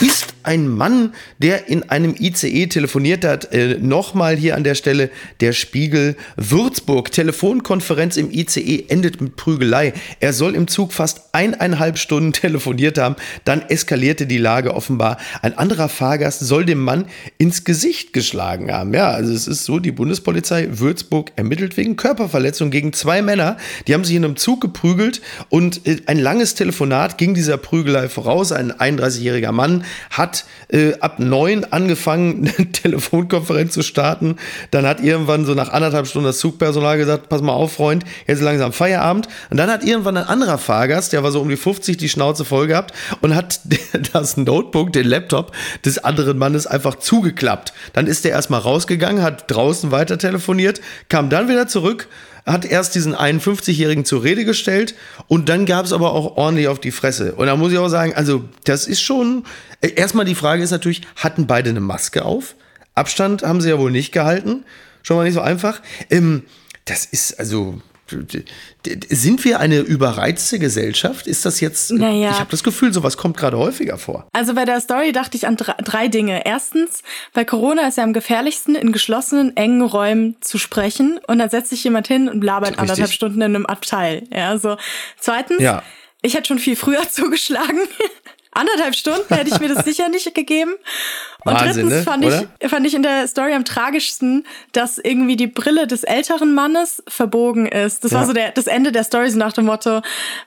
Ist 0.00 0.31
ein 0.44 0.68
Mann, 0.68 1.14
der 1.38 1.68
in 1.68 1.88
einem 1.88 2.14
ICE 2.18 2.66
telefoniert 2.66 3.24
hat, 3.24 3.52
äh, 3.52 3.78
nochmal 3.78 4.36
hier 4.36 4.56
an 4.56 4.64
der 4.64 4.74
Stelle 4.74 5.10
der 5.40 5.52
Spiegel 5.52 6.16
Würzburg. 6.36 7.12
Telefonkonferenz 7.12 8.16
im 8.16 8.30
ICE 8.30 8.84
endet 8.88 9.20
mit 9.20 9.36
Prügelei. 9.36 9.92
Er 10.20 10.32
soll 10.32 10.54
im 10.54 10.68
Zug 10.68 10.92
fast 10.92 11.22
eineinhalb 11.32 11.98
Stunden 11.98 12.32
telefoniert 12.32 12.98
haben. 12.98 13.16
Dann 13.44 13.62
eskalierte 13.62 14.26
die 14.26 14.38
Lage 14.38 14.74
offenbar. 14.74 15.18
Ein 15.42 15.56
anderer 15.56 15.88
Fahrgast 15.88 16.40
soll 16.40 16.64
dem 16.64 16.82
Mann 16.82 17.06
ins 17.38 17.64
Gesicht 17.64 18.12
geschlagen 18.12 18.72
haben. 18.72 18.94
Ja, 18.94 19.10
also 19.10 19.32
es 19.32 19.46
ist 19.46 19.64
so, 19.64 19.78
die 19.78 19.92
Bundespolizei 19.92 20.68
Würzburg 20.72 21.32
ermittelt 21.36 21.76
wegen 21.76 21.96
Körperverletzung 21.96 22.70
gegen 22.70 22.92
zwei 22.92 23.22
Männer. 23.22 23.56
Die 23.86 23.94
haben 23.94 24.04
sich 24.04 24.16
in 24.16 24.24
einem 24.24 24.36
Zug 24.36 24.60
geprügelt 24.60 25.20
und 25.48 25.86
äh, 25.86 26.00
ein 26.06 26.18
langes 26.18 26.54
Telefonat 26.54 27.18
ging 27.18 27.34
dieser 27.34 27.56
Prügelei 27.56 28.08
voraus. 28.08 28.52
Ein 28.52 28.72
31-jähriger 28.72 29.52
Mann 29.52 29.84
hat 30.10 30.31
äh, 30.68 30.94
ab 31.00 31.18
neun 31.18 31.64
angefangen, 31.64 32.50
eine 32.58 32.72
Telefonkonferenz 32.72 33.74
zu 33.74 33.82
starten. 33.82 34.36
Dann 34.70 34.86
hat 34.86 35.00
irgendwann 35.00 35.44
so 35.44 35.54
nach 35.54 35.70
anderthalb 35.70 36.06
Stunden 36.06 36.26
das 36.26 36.38
Zugpersonal 36.38 36.98
gesagt, 36.98 37.28
pass 37.28 37.42
mal 37.42 37.52
auf, 37.52 37.72
Freund, 37.72 38.04
jetzt 38.26 38.42
langsam 38.42 38.72
Feierabend. 38.72 39.28
Und 39.50 39.56
dann 39.56 39.70
hat 39.70 39.84
irgendwann 39.84 40.16
ein 40.16 40.26
anderer 40.26 40.58
Fahrgast, 40.58 41.12
der 41.12 41.22
war 41.22 41.32
so 41.32 41.40
um 41.40 41.48
die 41.48 41.56
50, 41.56 41.96
die 41.96 42.08
Schnauze 42.08 42.44
voll 42.44 42.66
gehabt 42.66 42.94
und 43.20 43.34
hat 43.34 43.60
das 44.12 44.36
Notebook, 44.36 44.92
den 44.92 45.06
Laptop 45.06 45.52
des 45.84 46.02
anderen 46.02 46.38
Mannes 46.38 46.66
einfach 46.66 46.96
zugeklappt. 46.96 47.72
Dann 47.92 48.06
ist 48.06 48.24
der 48.24 48.32
erstmal 48.32 48.60
rausgegangen, 48.60 49.22
hat 49.22 49.50
draußen 49.50 49.90
weiter 49.90 50.18
telefoniert, 50.18 50.80
kam 51.08 51.30
dann 51.30 51.48
wieder 51.48 51.66
zurück, 51.66 52.08
hat 52.44 52.64
erst 52.64 52.94
diesen 52.94 53.14
51-Jährigen 53.14 54.04
zur 54.04 54.24
Rede 54.24 54.44
gestellt 54.44 54.94
und 55.28 55.48
dann 55.48 55.66
gab 55.66 55.84
es 55.84 55.92
aber 55.92 56.12
auch 56.12 56.36
ordentlich 56.36 56.68
auf 56.68 56.80
die 56.80 56.90
Fresse. 56.90 57.34
Und 57.34 57.46
da 57.46 57.56
muss 57.56 57.72
ich 57.72 57.78
auch 57.78 57.88
sagen, 57.88 58.14
also 58.14 58.44
das 58.64 58.86
ist 58.86 59.00
schon, 59.00 59.44
äh, 59.80 59.92
erstmal 59.94 60.24
die 60.24 60.34
Frage 60.34 60.62
ist 60.62 60.70
natürlich, 60.70 61.02
hatten 61.16 61.46
beide 61.46 61.70
eine 61.70 61.80
Maske 61.80 62.24
auf? 62.24 62.56
Abstand 62.94 63.42
haben 63.42 63.60
sie 63.60 63.70
ja 63.70 63.78
wohl 63.78 63.90
nicht 63.90 64.12
gehalten. 64.12 64.64
Schon 65.02 65.16
mal 65.16 65.24
nicht 65.24 65.34
so 65.34 65.40
einfach. 65.40 65.80
Ähm, 66.10 66.42
das 66.84 67.06
ist 67.06 67.38
also, 67.38 67.80
sind 69.08 69.44
wir 69.44 69.60
eine 69.60 69.78
überreizte 69.80 70.58
Gesellschaft? 70.58 71.26
Ist 71.26 71.44
das 71.44 71.60
jetzt, 71.60 71.90
Naja. 71.92 72.30
ich 72.30 72.38
habe 72.40 72.50
das 72.50 72.62
Gefühl, 72.64 72.92
sowas 72.92 73.16
kommt 73.16 73.36
gerade 73.36 73.56
häufiger 73.58 73.98
vor. 73.98 74.26
Also 74.32 74.54
bei 74.54 74.64
der 74.64 74.80
Story 74.80 75.12
dachte 75.12 75.36
ich 75.36 75.46
an 75.46 75.56
drei, 75.56 76.08
Dinge. 76.08 76.44
Erstens, 76.44 77.02
bei 77.32 77.44
Corona 77.44 77.86
ist 77.88 77.96
ja 77.98 78.04
am 78.04 78.12
gefährlichsten, 78.12 78.74
in 78.74 78.92
geschlossenen, 78.92 79.56
engen 79.56 79.82
Räumen 79.82 80.36
zu 80.40 80.58
sprechen. 80.58 81.18
Und 81.26 81.38
dann 81.38 81.48
setzt 81.50 81.70
sich 81.70 81.82
jemand 81.84 82.08
hin 82.08 82.28
und 82.28 82.42
labert 82.42 82.70
Richtig. 82.70 82.80
anderthalb 82.80 83.10
Stunden 83.12 83.40
in 83.40 83.54
einem 83.54 83.66
Abteil. 83.66 84.24
Ja, 84.32 84.58
so. 84.58 84.76
Zweitens, 85.18 85.60
Ja. 85.60 85.82
ich 86.22 86.34
hätte 86.34 86.48
schon 86.48 86.58
viel 86.58 86.76
früher 86.76 87.08
zugeschlagen. 87.10 87.78
Anderthalb 88.54 88.94
Stunden 88.94 89.34
hätte 89.34 89.50
ich 89.50 89.58
mir 89.60 89.68
das 89.74 89.84
sicher 89.84 90.08
nicht 90.08 90.34
gegeben. 90.34 90.72
Und 91.44 91.54
Wahnsinn, 91.54 91.88
drittens 91.88 91.90
ne? 91.90 92.02
fand, 92.02 92.24
Oder? 92.26 92.44
ich, 92.60 92.68
fand 92.68 92.86
ich 92.86 92.94
in 92.94 93.02
der 93.02 93.26
Story 93.26 93.54
am 93.54 93.64
tragischsten, 93.64 94.46
dass 94.72 94.98
irgendwie 94.98 95.36
die 95.36 95.46
Brille 95.46 95.86
des 95.86 96.04
älteren 96.04 96.54
Mannes 96.54 97.02
verbogen 97.08 97.66
ist. 97.66 98.04
Das 98.04 98.12
war 98.12 98.20
Ja. 98.22 98.26
so 98.26 98.32
der, 98.34 98.50
das 98.52 98.66
Ende 98.66 98.92
der 98.92 99.04
Story 99.04 99.30
so 99.30 99.38
nach 99.38 99.52
dem 99.54 99.64
Motto, 99.64 100.02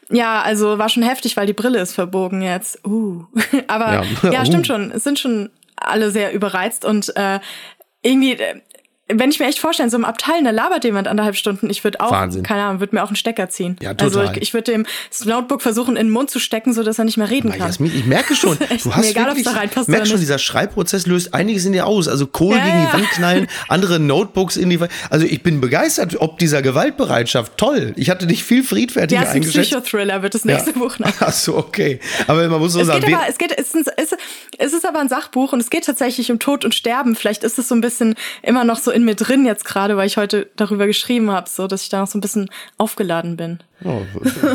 ja, 0.10 0.42
also 0.42 0.78
war 0.78 0.88
schon 0.90 1.04
heftig, 1.04 1.36
weil 1.36 1.48
die 1.48 1.54
Brille 1.54 1.80
ist 1.80 1.94
verbogen 1.94 2.42
jetzt. 2.42 2.86
Uh. 2.86 3.26
Aber 3.68 4.04
Ja. 4.24 4.30
ja, 4.32 4.42
Uh. 4.44 4.46
stimmt 4.46 4.68
schon. 4.68 4.92
Es 4.92 5.04
sind 5.04 5.18
schon 5.20 5.50
alle 5.76 6.12
sehr 6.12 6.32
überreizt 6.32 6.86
und 6.86 7.16
äh, 7.18 7.40
irgendwie, 8.02 8.34
äh, 8.34 8.62
wenn 9.08 9.30
ich 9.30 9.40
mir 9.40 9.46
echt 9.46 9.60
vorstelle, 9.60 9.90
so 9.92 9.98
im 9.98 10.06
Abteil, 10.06 10.44
da 10.44 10.50
labert 10.50 10.84
jemand 10.84 11.08
anderthalb 11.08 11.36
Stunden, 11.36 11.70
ich 11.70 11.84
würde 11.84 12.00
auch, 12.00 12.10
Wahnsinn. 12.12 12.42
keine 12.42 12.64
Ahnung, 12.64 12.80
würde 12.80 12.96
mir 12.96 13.04
auch 13.04 13.08
einen 13.10 13.16
Stecker 13.16 13.50
ziehen. 13.50 13.78
Ja, 13.80 13.92
Also 13.92 14.20
total. 14.22 14.36
ich, 14.38 14.42
ich 14.42 14.54
würde 14.56 14.72
dem 14.72 14.86
das 15.10 15.26
Notebook 15.26 15.62
versuchen, 15.62 15.96
in 15.96 16.08
den 16.08 16.12
Mund 16.12 16.32
zu 16.32 16.40
stecken, 16.40 16.74
so 16.74 16.82
dass 16.82 16.98
er 16.98 17.06
nicht 17.06 17.18
mehr 17.18 17.30
reden 17.30 17.50
Na, 17.50 17.58
kann. 17.58 17.68
Jasmin, 17.68 17.92
ich 17.96 18.06
merke 18.06 18.36
schon, 18.36 18.58
du 18.84 18.96
hast 18.96 19.10
egal, 19.12 19.28
wirklich, 19.28 19.46
da 19.46 19.52
reinpasst 19.52 19.90
merk 19.90 20.02
oder 20.02 20.10
schon, 20.10 20.20
dieser 20.20 20.40
Schreibprozess 20.40 21.06
löst 21.06 21.36
einiges 21.36 21.66
in 21.66 21.74
dir 21.74 21.86
aus. 21.86 22.08
Also 22.08 22.26
Kohl 22.26 22.56
Ja, 22.58 22.64
gegen 22.66 22.78
die 22.80 22.84
ja. 22.86 22.94
Wand 22.94 23.10
knallen, 23.12 23.48
andere 23.68 24.00
Notebooks 24.00 24.58
in 24.58 24.72
die 24.72 24.80
Wand. 24.80 24.92
Also 25.12 25.26
ich 25.28 25.44
bin 25.44 25.62
begeistert, 25.62 26.20
ob 26.20 26.40
dieser 26.40 26.64
Gewaltbereitschaft. 26.64 27.58
Toll. 27.58 27.94
Ich 27.98 28.10
hatte 28.10 28.26
dich 28.26 28.44
viel 28.44 28.64
friedfertiger 28.64 29.22
Ja, 29.22 29.28
ist 29.28 29.36
ein 29.36 29.42
eingeschätzt. 29.44 29.70
Psychothriller, 29.70 30.24
wird 30.24 30.34
das 30.34 30.46
nächste 30.46 30.74
Buch 30.74 30.98
nach. 30.98 31.14
Ach 31.20 31.32
so, 31.32 31.56
okay. 31.58 32.00
Aber 32.26 32.48
man 32.48 32.60
muss 32.60 32.74
so 32.74 32.80
Es 32.82 32.88
sagen, 32.88 33.06
geht 33.06 33.14
aber, 33.14 33.26
es 33.30 33.38
geht, 33.38 33.56
es, 33.56 33.76
ist, 33.76 33.92
es 34.58 34.74
ist 34.74 34.86
aber 34.86 35.00
ein 35.00 35.10
Sachbuch 35.10 35.54
und 35.54 35.60
es 35.60 35.70
geht 35.70 35.86
tatsächlich 35.86 36.32
um 36.32 36.40
Tod 36.40 36.66
und 36.66 36.74
Sterben. 36.74 37.16
Vielleicht 37.16 37.44
ist 37.44 37.60
es 37.60 37.68
so 37.68 37.76
ein 37.76 37.82
bisschen 37.82 38.16
immer 38.42 38.64
noch 38.64 38.80
so 38.80 38.95
in 38.96 39.06
mir 39.06 39.16
drin 39.16 39.46
jetzt 39.46 39.66
gerade, 39.66 39.98
weil 39.98 40.08
ich 40.08 40.18
heute 40.18 40.48
darüber 40.56 40.88
geschrieben 40.88 41.30
habe, 41.30 41.50
so 41.50 41.68
dass 41.68 41.84
ich 41.84 41.90
da 41.90 42.00
noch 42.00 42.08
so 42.08 42.18
ein 42.18 42.22
bisschen 42.22 42.50
aufgeladen 42.78 43.36
bin. 43.38 43.60
Oh, 43.84 44.02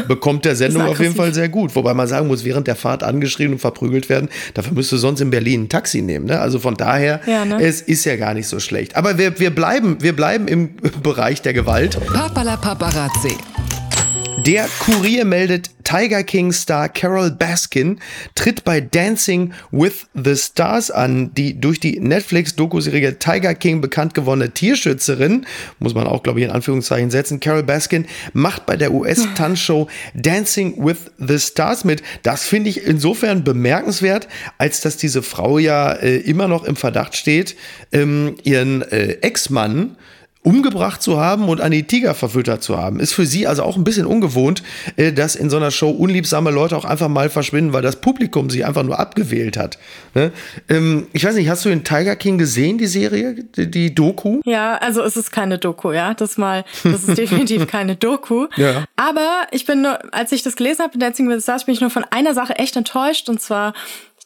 bekommt 0.08 0.44
der 0.46 0.56
Sendung 0.56 0.82
auf 0.88 0.98
jeden. 0.98 1.14
Fall 1.14 1.34
sehr 1.34 1.48
gut. 1.48 1.76
Wobei 1.76 1.92
man 1.94 2.08
sagen 2.08 2.26
muss, 2.26 2.44
während 2.44 2.66
der 2.66 2.74
Fahrt 2.76 3.02
angeschrien 3.02 3.52
und 3.52 3.58
verprügelt 3.58 4.08
werden, 4.08 4.28
dafür 4.54 4.72
müsste 4.72 4.96
sonst 4.98 5.20
in 5.20 5.30
Berlin 5.30 5.64
ein 5.64 5.68
Taxi 5.68 6.00
nehmen. 6.02 6.26
Ne? 6.26 6.40
Also 6.40 6.58
von 6.58 6.74
daher, 6.74 7.20
Ja, 7.26 7.44
ne? 7.44 7.62
es 7.62 7.82
ist 7.82 8.04
ja 8.04 8.16
gar 8.16 8.34
nicht 8.34 8.48
so 8.48 8.58
schlecht. 8.60 8.96
Aber 8.96 9.18
wir, 9.18 9.38
wir, 9.38 9.54
bleiben, 9.54 9.98
wir 10.00 10.16
bleiben 10.16 10.48
im 10.48 10.70
Bereich 11.02 11.42
der 11.42 11.52
Gewalt. 11.52 11.98
Papala 12.12 12.56
Paparazzi. 12.56 13.36
Der 14.46 14.68
Kurier 14.78 15.26
meldet, 15.26 15.70
Tiger 15.84 16.22
King 16.22 16.52
Star 16.52 16.88
Carol 16.88 17.30
Baskin 17.30 17.98
tritt 18.34 18.64
bei 18.64 18.80
Dancing 18.80 19.52
with 19.70 20.06
the 20.14 20.34
Stars 20.34 20.90
an. 20.90 21.34
Die 21.34 21.60
durch 21.60 21.78
die 21.78 22.00
Netflix-Dokuserie 22.00 23.18
Tiger 23.18 23.54
King 23.54 23.80
bekannt 23.80 24.14
gewordene 24.14 24.50
Tierschützerin, 24.50 25.46
muss 25.78 25.94
man 25.94 26.06
auch, 26.06 26.22
glaube 26.22 26.40
ich, 26.40 26.46
in 26.46 26.52
Anführungszeichen 26.52 27.10
setzen, 27.10 27.40
Carol 27.40 27.64
Baskin 27.64 28.06
macht 28.32 28.64
bei 28.64 28.76
der 28.76 28.92
US-Tanzshow 28.92 29.88
Dancing 30.14 30.82
with 30.82 31.10
the 31.18 31.38
Stars 31.38 31.84
mit. 31.84 32.02
Das 32.22 32.44
finde 32.44 32.70
ich 32.70 32.84
insofern 32.84 33.44
bemerkenswert, 33.44 34.26
als 34.56 34.80
dass 34.80 34.96
diese 34.96 35.22
Frau 35.22 35.58
ja 35.58 35.92
äh, 35.92 36.16
immer 36.16 36.48
noch 36.48 36.64
im 36.64 36.76
Verdacht 36.76 37.16
steht, 37.16 37.56
ähm, 37.92 38.36
ihren 38.42 38.82
äh, 38.82 39.18
Ex-Mann 39.20 39.96
umgebracht 40.42 41.02
zu 41.02 41.20
haben 41.20 41.50
und 41.50 41.60
an 41.60 41.70
die 41.70 41.82
Tiger 41.82 42.14
verfüttert 42.14 42.62
zu 42.62 42.78
haben. 42.78 42.98
Ist 42.98 43.12
für 43.12 43.26
sie 43.26 43.46
also 43.46 43.62
auch 43.62 43.76
ein 43.76 43.84
bisschen 43.84 44.06
ungewohnt, 44.06 44.62
äh, 44.96 45.12
dass 45.12 45.36
in 45.36 45.50
so 45.50 45.58
einer 45.58 45.70
Show 45.70 45.90
unliebsame 45.90 46.50
Leute 46.50 46.76
auch 46.78 46.86
einfach 46.86 47.08
mal 47.08 47.28
verschwinden, 47.28 47.74
weil 47.74 47.82
das 47.82 47.96
Publikum 47.96 48.48
sie 48.48 48.64
einfach 48.64 48.82
nur 48.82 48.98
abgewählt 48.98 49.58
hat. 49.58 49.78
Ne? 50.14 50.32
Ähm, 50.70 51.08
ich 51.12 51.24
weiß 51.24 51.34
nicht, 51.34 51.50
hast 51.50 51.66
du 51.66 51.68
den 51.68 51.84
Tiger 51.84 52.16
King 52.16 52.38
gesehen, 52.38 52.78
die 52.78 52.86
Serie, 52.86 53.34
die, 53.56 53.70
die 53.70 53.94
Doku? 53.94 54.40
Ja, 54.46 54.76
also 54.76 55.02
es 55.02 55.16
ist 55.18 55.30
keine 55.30 55.58
Doku, 55.58 55.92
ja. 55.92 56.14
Das 56.14 56.38
mal, 56.38 56.64
das 56.84 57.04
ist 57.04 57.18
definitiv 57.18 57.66
keine 57.70 57.96
Doku. 57.96 58.46
Ja. 58.56 58.84
Aber 58.96 59.42
ich 59.50 59.66
bin 59.66 59.82
nur, 59.82 59.98
als 60.14 60.32
ich 60.32 60.42
das 60.42 60.56
gelesen 60.56 60.82
habe 60.82 60.94
in 60.94 61.00
Dancing 61.00 61.28
with 61.28 61.36
the 61.36 61.42
Stars, 61.42 61.66
bin 61.66 61.74
ich 61.74 61.82
nur 61.82 61.90
von 61.90 62.04
einer 62.10 62.32
Sache 62.32 62.56
echt 62.56 62.76
enttäuscht. 62.76 63.28
Und 63.28 63.42
zwar 63.42 63.74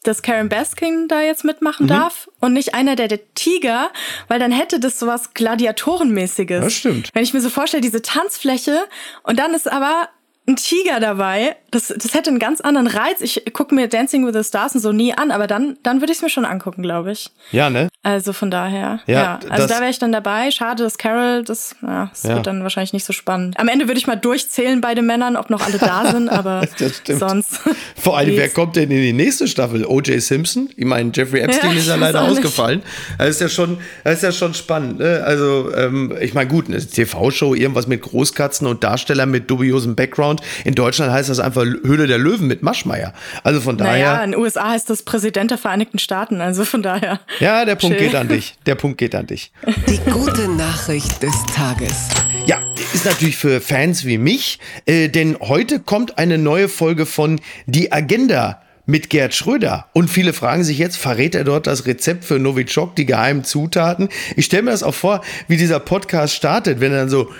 dass 0.06 0.22
Karen 0.22 0.48
Baskin 0.48 1.08
da 1.08 1.20
jetzt 1.20 1.44
mitmachen 1.44 1.84
mhm. 1.84 1.88
darf 1.88 2.30
und 2.40 2.52
nicht 2.52 2.74
einer 2.74 2.96
der, 2.96 3.08
der 3.08 3.34
Tiger, 3.34 3.90
weil 4.28 4.38
dann 4.38 4.52
hätte 4.52 4.80
das 4.80 4.98
sowas 4.98 5.34
Gladiatorenmäßiges. 5.34 6.64
Das 6.64 6.72
stimmt. 6.72 7.10
Wenn 7.12 7.24
ich 7.24 7.34
mir 7.34 7.40
so 7.40 7.50
vorstelle, 7.50 7.80
diese 7.80 8.02
Tanzfläche 8.02 8.84
und 9.22 9.38
dann 9.38 9.54
ist 9.54 9.70
aber 9.70 10.08
ein 10.46 10.56
Tiger 10.56 11.00
dabei. 11.00 11.56
Das, 11.70 11.88
das 11.88 12.12
hätte 12.12 12.28
einen 12.30 12.38
ganz 12.38 12.60
anderen 12.60 12.86
Reiz. 12.86 13.20
Ich 13.20 13.42
gucke 13.52 13.74
mir 13.74 13.88
Dancing 13.88 14.26
with 14.26 14.34
the 14.34 14.44
Stars 14.44 14.74
und 14.74 14.80
so 14.82 14.92
nie 14.92 15.14
an, 15.14 15.30
aber 15.30 15.46
dann, 15.46 15.78
dann 15.82 16.00
würde 16.00 16.12
ich 16.12 16.18
es 16.18 16.22
mir 16.22 16.28
schon 16.28 16.44
angucken, 16.44 16.82
glaube 16.82 17.12
ich. 17.12 17.30
Ja, 17.50 17.70
ne? 17.70 17.88
Also 18.02 18.34
von 18.34 18.50
daher. 18.50 19.00
Ja, 19.06 19.14
ja. 19.14 19.40
also 19.48 19.66
da 19.66 19.80
wäre 19.80 19.90
ich 19.90 19.98
dann 19.98 20.12
dabei. 20.12 20.50
Schade, 20.50 20.84
dass 20.84 20.98
Carol, 20.98 21.42
das, 21.42 21.74
ja, 21.80 22.10
das 22.12 22.24
ja. 22.24 22.34
wird 22.34 22.46
dann 22.46 22.62
wahrscheinlich 22.62 22.92
nicht 22.92 23.06
so 23.06 23.14
spannend. 23.14 23.58
Am 23.58 23.68
Ende 23.68 23.88
würde 23.88 23.98
ich 23.98 24.06
mal 24.06 24.16
durchzählen 24.16 24.82
bei 24.82 24.94
den 24.94 25.06
Männern, 25.06 25.36
ob 25.36 25.48
noch 25.48 25.66
alle 25.66 25.78
da 25.78 26.04
sind, 26.12 26.28
aber 26.28 26.68
sonst. 27.08 27.60
Vor 27.96 28.18
allem, 28.18 28.36
wer 28.36 28.50
kommt 28.50 28.76
denn 28.76 28.90
in 28.90 29.00
die 29.00 29.14
nächste 29.14 29.48
Staffel? 29.48 29.86
O.J. 29.86 30.20
Simpson? 30.20 30.68
Ich 30.76 30.84
meine, 30.84 31.10
Jeffrey 31.14 31.40
Epstein 31.40 31.72
ja, 31.72 31.78
ist 31.78 31.88
ja 31.88 31.96
leider 31.96 32.22
ausgefallen. 32.22 32.82
Das 33.16 33.30
ist 33.30 33.40
ja 33.40 33.48
schon, 33.48 33.78
das 34.04 34.16
ist 34.16 34.22
ja 34.22 34.32
schon 34.32 34.52
spannend. 34.52 34.98
Ne? 34.98 35.22
Also, 35.24 35.74
ähm, 35.74 36.14
ich 36.20 36.34
meine, 36.34 36.50
gut, 36.50 36.68
eine 36.68 36.86
TV-Show, 36.86 37.54
irgendwas 37.54 37.86
mit 37.86 38.02
Großkatzen 38.02 38.66
und 38.66 38.84
Darstellern 38.84 39.30
mit 39.30 39.50
dubiosem 39.50 39.96
Background 39.96 40.33
Background. 40.34 40.42
In 40.64 40.74
Deutschland 40.74 41.12
heißt 41.12 41.28
das 41.28 41.40
einfach 41.40 41.64
Höhle 41.64 42.06
der 42.06 42.18
Löwen 42.18 42.46
mit 42.46 42.62
Maschmeier. 42.62 43.12
Also 43.42 43.60
von 43.60 43.76
daher. 43.76 43.92
Naja, 43.92 44.24
in 44.24 44.32
den 44.32 44.40
USA 44.40 44.70
heißt 44.70 44.88
das 44.90 45.02
Präsident 45.02 45.50
der 45.50 45.58
Vereinigten 45.58 45.98
Staaten. 45.98 46.40
Also 46.40 46.64
von 46.64 46.82
daher. 46.82 47.20
Ja, 47.40 47.64
der 47.64 47.76
Punkt 47.76 47.98
chill. 47.98 48.06
geht 48.06 48.16
an 48.16 48.28
dich. 48.28 48.56
Der 48.66 48.74
Punkt 48.74 48.98
geht 48.98 49.14
an 49.14 49.26
dich. 49.26 49.52
Die 49.88 49.98
gute 50.10 50.48
Nachricht 50.48 51.22
des 51.22 51.34
Tages. 51.54 52.08
Ja, 52.46 52.60
ist 52.92 53.04
natürlich 53.04 53.36
für 53.36 53.60
Fans 53.60 54.04
wie 54.04 54.18
mich, 54.18 54.58
äh, 54.86 55.08
denn 55.08 55.38
heute 55.40 55.80
kommt 55.80 56.18
eine 56.18 56.38
neue 56.38 56.68
Folge 56.68 57.06
von 57.06 57.40
Die 57.66 57.92
Agenda 57.92 58.60
mit 58.86 59.08
Gerd 59.08 59.34
Schröder. 59.34 59.86
Und 59.94 60.10
viele 60.10 60.34
fragen 60.34 60.62
sich 60.62 60.76
jetzt, 60.76 60.98
verrät 60.98 61.34
er 61.34 61.44
dort 61.44 61.66
das 61.66 61.86
Rezept 61.86 62.24
für 62.24 62.38
Novichok, 62.38 62.94
die 62.96 63.06
geheimen 63.06 63.42
Zutaten? 63.42 64.10
Ich 64.36 64.44
stelle 64.44 64.64
mir 64.64 64.72
das 64.72 64.82
auch 64.82 64.94
vor, 64.94 65.22
wie 65.48 65.56
dieser 65.56 65.80
Podcast 65.80 66.34
startet, 66.34 66.80
wenn 66.80 66.92
er 66.92 66.98
dann 66.98 67.08
so, 67.08 67.30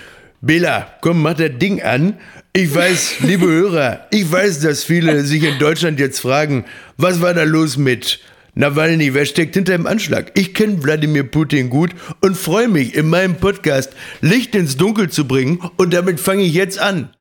Bela, 0.45 0.89
komm, 1.01 1.23
mach 1.23 1.35
das 1.35 1.53
Ding 1.59 1.83
an. 1.83 2.19
Ich 2.57 2.73
weiß, 2.73 3.17
liebe 3.19 3.47
Hörer, 3.47 4.07
ich 4.12 4.31
weiß, 4.31 4.61
dass 4.61 4.85
viele 4.85 5.25
sich 5.25 5.43
in 5.43 5.59
Deutschland 5.59 5.99
jetzt 5.99 6.21
fragen, 6.21 6.64
was 6.97 7.21
war 7.21 7.35
da 7.35 7.43
los 7.43 7.77
mit 7.77 8.21
Nawalny, 8.55 9.12
wer 9.12 9.27
steckt 9.27 9.57
hinter 9.57 9.73
dem 9.73 9.88
Anschlag? 9.88 10.31
Ich 10.38 10.55
kenne 10.55 10.81
Wladimir 10.85 11.25
Putin 11.25 11.69
gut 11.69 11.90
und 12.21 12.37
freue 12.37 12.69
mich, 12.69 12.95
in 12.95 13.09
meinem 13.09 13.35
Podcast 13.35 13.93
Licht 14.21 14.55
ins 14.55 14.77
Dunkel 14.77 15.11
zu 15.11 15.27
bringen 15.27 15.69
und 15.79 15.93
damit 15.93 16.21
fange 16.21 16.45
ich 16.45 16.55
jetzt 16.55 16.79
an. 16.79 17.12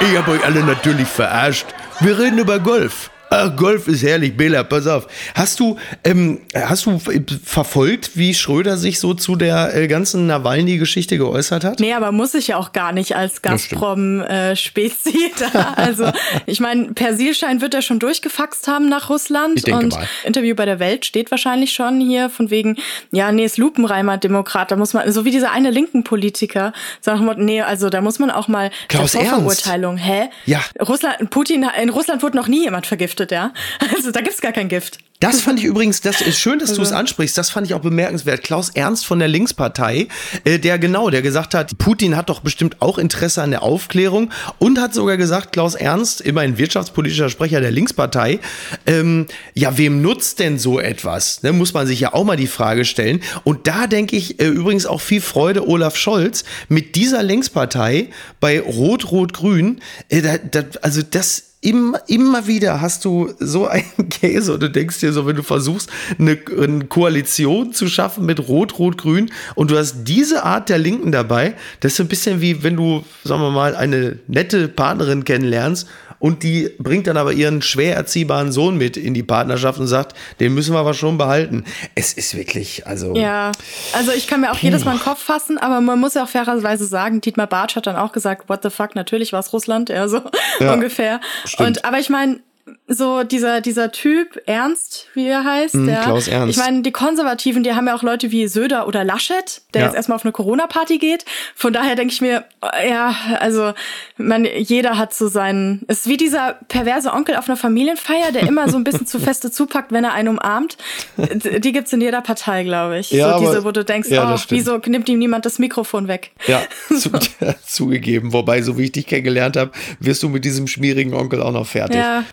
Ich 0.00 0.16
habe 0.16 0.32
euch 0.32 0.44
alle 0.44 0.64
natürlich 0.64 1.06
verarscht. 1.06 1.66
Wir 2.00 2.18
reden 2.18 2.38
über 2.40 2.58
Golf. 2.58 3.12
Ach, 3.34 3.56
Golf 3.56 3.88
ist 3.88 4.02
herrlich, 4.02 4.36
Bela, 4.36 4.62
pass 4.62 4.86
auf. 4.86 5.06
Hast 5.34 5.58
du, 5.58 5.78
ähm, 6.04 6.42
hast 6.54 6.84
du 6.84 7.00
verfolgt, 7.42 8.10
wie 8.14 8.34
Schröder 8.34 8.76
sich 8.76 9.00
so 9.00 9.14
zu 9.14 9.36
der 9.36 9.74
äh, 9.74 9.88
ganzen 9.88 10.26
Nawalny-Geschichte 10.26 11.16
geäußert 11.16 11.64
hat? 11.64 11.80
Nee, 11.80 11.94
aber 11.94 12.12
muss 12.12 12.34
ich 12.34 12.48
ja 12.48 12.58
auch 12.58 12.72
gar 12.72 12.92
nicht 12.92 13.16
als 13.16 13.40
Gazprom-Spezi 13.40 15.08
äh, 15.08 15.30
da. 15.52 15.72
Also, 15.76 16.12
ich 16.44 16.60
meine, 16.60 16.92
Persilschein 16.92 17.62
wird 17.62 17.72
er 17.72 17.80
schon 17.80 18.00
durchgefaxt 18.00 18.68
haben 18.68 18.90
nach 18.90 19.08
Russland. 19.08 19.56
Ich 19.56 19.62
denke 19.64 19.84
und 19.84 19.94
mal. 19.94 20.06
Interview 20.24 20.54
bei 20.54 20.66
der 20.66 20.78
Welt 20.78 21.06
steht 21.06 21.30
wahrscheinlich 21.30 21.72
schon 21.72 22.00
hier 22.00 22.28
von 22.28 22.50
wegen, 22.50 22.76
ja, 23.12 23.32
nee, 23.32 23.46
ist 23.46 23.56
Lupenreimer 23.56 24.18
Demokrat. 24.18 24.70
Da 24.70 24.76
muss 24.76 24.92
man, 24.92 25.10
so 25.10 25.24
wie 25.24 25.30
dieser 25.30 25.52
eine 25.52 25.70
linken 25.70 26.04
Politiker, 26.04 26.74
sagen 27.00 27.24
wir, 27.24 27.34
nee, 27.36 27.62
also 27.62 27.88
da 27.88 28.02
muss 28.02 28.18
man 28.18 28.30
auch 28.30 28.48
mal 28.48 28.70
Klaus 28.88 29.12
Vorverurteilung. 29.12 29.96
Hä? 29.96 30.28
Ja. 30.44 30.60
Russland, 30.86 31.30
Putin, 31.30 31.66
in 31.80 31.88
Russland 31.88 32.22
wurde 32.22 32.36
noch 32.36 32.48
nie 32.48 32.64
jemand 32.64 32.86
vergiftet 32.86 33.21
vergiftet, 33.22 33.32
ja. 33.32 33.52
Also 33.94 34.10
da 34.10 34.20
gibt's 34.20 34.40
gar 34.40 34.52
kein 34.52 34.68
Gift. 34.68 34.98
Das 35.20 35.40
fand 35.40 35.60
ich 35.60 35.66
übrigens, 35.66 36.00
das 36.00 36.20
ist 36.20 36.40
schön, 36.40 36.58
dass 36.58 36.70
du 36.70 36.82
es 36.82 36.88
also 36.88 36.96
ansprichst. 36.96 37.38
Das 37.38 37.48
fand 37.48 37.68
ich 37.68 37.74
auch 37.74 37.80
bemerkenswert. 37.80 38.42
Klaus 38.42 38.70
Ernst 38.70 39.06
von 39.06 39.20
der 39.20 39.28
Linkspartei, 39.28 40.08
äh, 40.42 40.58
der 40.58 40.80
genau, 40.80 41.10
der 41.10 41.22
gesagt 41.22 41.54
hat, 41.54 41.78
Putin 41.78 42.16
hat 42.16 42.28
doch 42.28 42.40
bestimmt 42.40 42.82
auch 42.82 42.98
Interesse 42.98 43.40
an 43.40 43.52
der 43.52 43.62
Aufklärung 43.62 44.32
und 44.58 44.80
hat 44.80 44.94
sogar 44.94 45.16
gesagt, 45.16 45.52
Klaus 45.52 45.76
Ernst, 45.76 46.22
immerhin 46.22 46.58
wirtschaftspolitischer 46.58 47.30
Sprecher 47.30 47.60
der 47.60 47.70
Linkspartei, 47.70 48.40
ähm, 48.84 49.28
ja, 49.54 49.78
wem 49.78 50.02
nutzt 50.02 50.40
denn 50.40 50.58
so 50.58 50.80
etwas? 50.80 51.44
Ne, 51.44 51.52
muss 51.52 51.72
man 51.72 51.86
sich 51.86 52.00
ja 52.00 52.14
auch 52.14 52.24
mal 52.24 52.36
die 52.36 52.48
Frage 52.48 52.84
stellen. 52.84 53.22
Und 53.44 53.68
da 53.68 53.86
denke 53.86 54.16
ich 54.16 54.40
äh, 54.40 54.48
übrigens 54.48 54.86
auch 54.86 55.00
viel 55.00 55.20
Freude 55.20 55.68
Olaf 55.68 55.94
Scholz 55.94 56.42
mit 56.68 56.96
dieser 56.96 57.22
Linkspartei 57.22 58.08
bei 58.40 58.60
Rot-Rot-Grün. 58.60 59.80
Äh, 60.08 60.22
da, 60.22 60.38
da, 60.38 60.64
also 60.82 61.00
das 61.08 61.51
immer, 61.62 62.00
immer 62.08 62.46
wieder 62.46 62.80
hast 62.80 63.04
du 63.04 63.32
so 63.38 63.66
einen 63.66 64.08
Käse 64.10 64.52
und 64.52 64.62
du 64.62 64.68
denkst 64.68 65.00
dir 65.00 65.12
so, 65.12 65.26
wenn 65.26 65.36
du 65.36 65.42
versuchst, 65.42 65.88
eine, 66.18 66.38
eine 66.60 66.84
Koalition 66.84 67.72
zu 67.72 67.86
schaffen 67.86 68.26
mit 68.26 68.48
Rot, 68.48 68.78
Rot, 68.78 68.98
Grün 68.98 69.30
und 69.54 69.70
du 69.70 69.78
hast 69.78 70.04
diese 70.04 70.44
Art 70.44 70.68
der 70.68 70.78
Linken 70.78 71.12
dabei, 71.12 71.54
das 71.80 71.92
ist 71.92 71.96
so 71.96 72.02
ein 72.02 72.08
bisschen 72.08 72.40
wie 72.40 72.62
wenn 72.62 72.76
du, 72.76 73.04
sagen 73.24 73.40
wir 73.40 73.50
mal, 73.50 73.74
eine 73.74 74.18
nette 74.26 74.68
Partnerin 74.68 75.24
kennenlernst 75.24 75.86
und 76.22 76.44
die 76.44 76.70
bringt 76.78 77.08
dann 77.08 77.16
aber 77.16 77.32
ihren 77.32 77.62
schwer 77.62 77.96
erziehbaren 77.96 78.52
Sohn 78.52 78.78
mit 78.78 78.96
in 78.96 79.12
die 79.12 79.24
Partnerschaft 79.24 79.80
und 79.80 79.88
sagt, 79.88 80.16
den 80.38 80.54
müssen 80.54 80.72
wir 80.72 80.78
aber 80.78 80.94
schon 80.94 81.18
behalten. 81.18 81.64
Es 81.96 82.12
ist 82.12 82.36
wirklich, 82.36 82.86
also. 82.86 83.16
Ja, 83.16 83.50
also 83.92 84.12
ich 84.12 84.28
kann 84.28 84.40
mir 84.40 84.52
auch 84.52 84.56
puh. 84.56 84.66
jedes 84.66 84.84
Mal 84.84 84.98
den 84.98 85.00
Kopf 85.00 85.20
fassen, 85.20 85.58
aber 85.58 85.80
man 85.80 85.98
muss 85.98 86.14
ja 86.14 86.22
auch 86.22 86.28
fairerweise 86.28 86.86
sagen, 86.86 87.20
Dietmar 87.20 87.48
Bartsch 87.48 87.74
hat 87.74 87.88
dann 87.88 87.96
auch 87.96 88.12
gesagt, 88.12 88.48
what 88.48 88.62
the 88.62 88.70
fuck, 88.70 88.94
natürlich 88.94 89.32
war 89.32 89.40
es 89.40 89.52
Russland, 89.52 89.88
ja, 89.88 90.06
so 90.06 90.20
ja, 90.60 90.72
ungefähr. 90.72 91.20
Stimmt. 91.44 91.66
Und 91.66 91.84
aber 91.84 91.98
ich 91.98 92.08
meine, 92.08 92.38
so 92.86 93.24
dieser 93.24 93.60
dieser 93.60 93.90
Typ 93.90 94.40
Ernst, 94.46 95.08
wie 95.14 95.26
er 95.26 95.44
heißt, 95.44 95.74
mm, 95.74 95.86
der, 95.86 96.00
Klaus 96.02 96.28
Ernst. 96.28 96.56
Ich 96.56 96.62
meine, 96.62 96.82
die 96.82 96.92
Konservativen, 96.92 97.62
die 97.62 97.72
haben 97.72 97.86
ja 97.86 97.94
auch 97.94 98.02
Leute 98.02 98.30
wie 98.30 98.46
Söder 98.46 98.86
oder 98.86 99.04
Laschet, 99.04 99.62
der 99.74 99.82
ja. 99.82 99.86
jetzt 99.88 99.96
erstmal 99.96 100.16
auf 100.16 100.24
eine 100.24 100.32
Corona 100.32 100.66
Party 100.66 100.98
geht. 100.98 101.24
Von 101.54 101.72
daher 101.72 101.96
denke 101.96 102.12
ich 102.12 102.20
mir, 102.20 102.44
ja, 102.88 103.14
also 103.40 103.72
man 104.16 104.44
jeder 104.44 104.98
hat 104.98 105.14
so 105.14 105.28
seinen 105.28 105.82
ist 105.88 106.06
wie 106.06 106.16
dieser 106.16 106.58
perverse 106.68 107.12
Onkel 107.12 107.36
auf 107.36 107.48
einer 107.48 107.56
Familienfeier, 107.56 108.32
der 108.32 108.46
immer 108.46 108.68
so 108.68 108.76
ein 108.76 108.84
bisschen 108.84 109.06
zu 109.06 109.18
feste 109.20 109.50
zupackt, 109.50 109.92
wenn 109.92 110.04
er 110.04 110.12
einen 110.12 110.28
umarmt. 110.28 110.76
Die 111.16 111.72
gibt's 111.72 111.92
in 111.92 112.00
jeder 112.00 112.20
Partei, 112.20 112.64
glaube 112.64 112.98
ich. 112.98 113.10
Ja, 113.10 113.38
so 113.38 113.44
diese, 113.44 113.64
wo 113.64 113.72
du 113.72 113.84
denkst, 113.84 114.08
ja, 114.10 114.34
oh, 114.34 114.38
wieso 114.48 114.78
nimmt 114.86 115.08
ihm 115.08 115.18
niemand 115.18 115.46
das 115.46 115.58
Mikrofon 115.58 116.08
weg? 116.08 116.30
Ja, 116.46 116.62
so. 116.90 117.10
zugegeben, 117.66 118.32
wobei 118.32 118.62
so 118.62 118.78
wie 118.78 118.84
ich 118.84 118.92
dich 118.92 119.06
kennengelernt 119.06 119.56
habe, 119.56 119.72
wirst 120.00 120.22
du 120.22 120.28
mit 120.28 120.44
diesem 120.44 120.66
schmierigen 120.66 121.14
Onkel 121.14 121.42
auch 121.42 121.52
noch 121.52 121.66
fertig. 121.66 121.96
Ja. 121.96 122.24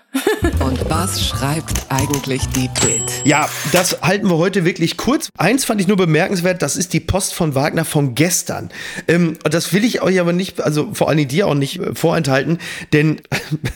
Und 0.59 0.89
was 0.89 1.25
schreibt 1.25 1.85
eigentlich 1.89 2.41
die 2.49 2.69
Bild? 2.81 3.03
Ja, 3.25 3.49
das 3.71 4.01
halten 4.01 4.29
wir 4.29 4.37
heute 4.37 4.65
wirklich 4.65 4.97
kurz. 4.97 5.29
Eins 5.37 5.65
fand 5.65 5.81
ich 5.81 5.87
nur 5.87 5.97
bemerkenswert, 5.97 6.61
das 6.61 6.75
ist 6.75 6.93
die 6.93 6.99
Post 6.99 7.33
von 7.33 7.55
Wagner 7.55 7.85
von 7.85 8.15
gestern. 8.15 8.69
Ähm, 9.07 9.37
das 9.43 9.73
will 9.73 9.83
ich 9.83 10.01
euch 10.01 10.19
aber 10.19 10.33
nicht, 10.33 10.61
also 10.61 10.93
vor 10.93 11.09
allen 11.09 11.17
Dingen 11.17 11.29
dir 11.29 11.47
auch 11.47 11.55
nicht 11.55 11.79
äh, 11.79 11.95
vorenthalten, 11.95 12.59
denn 12.93 13.21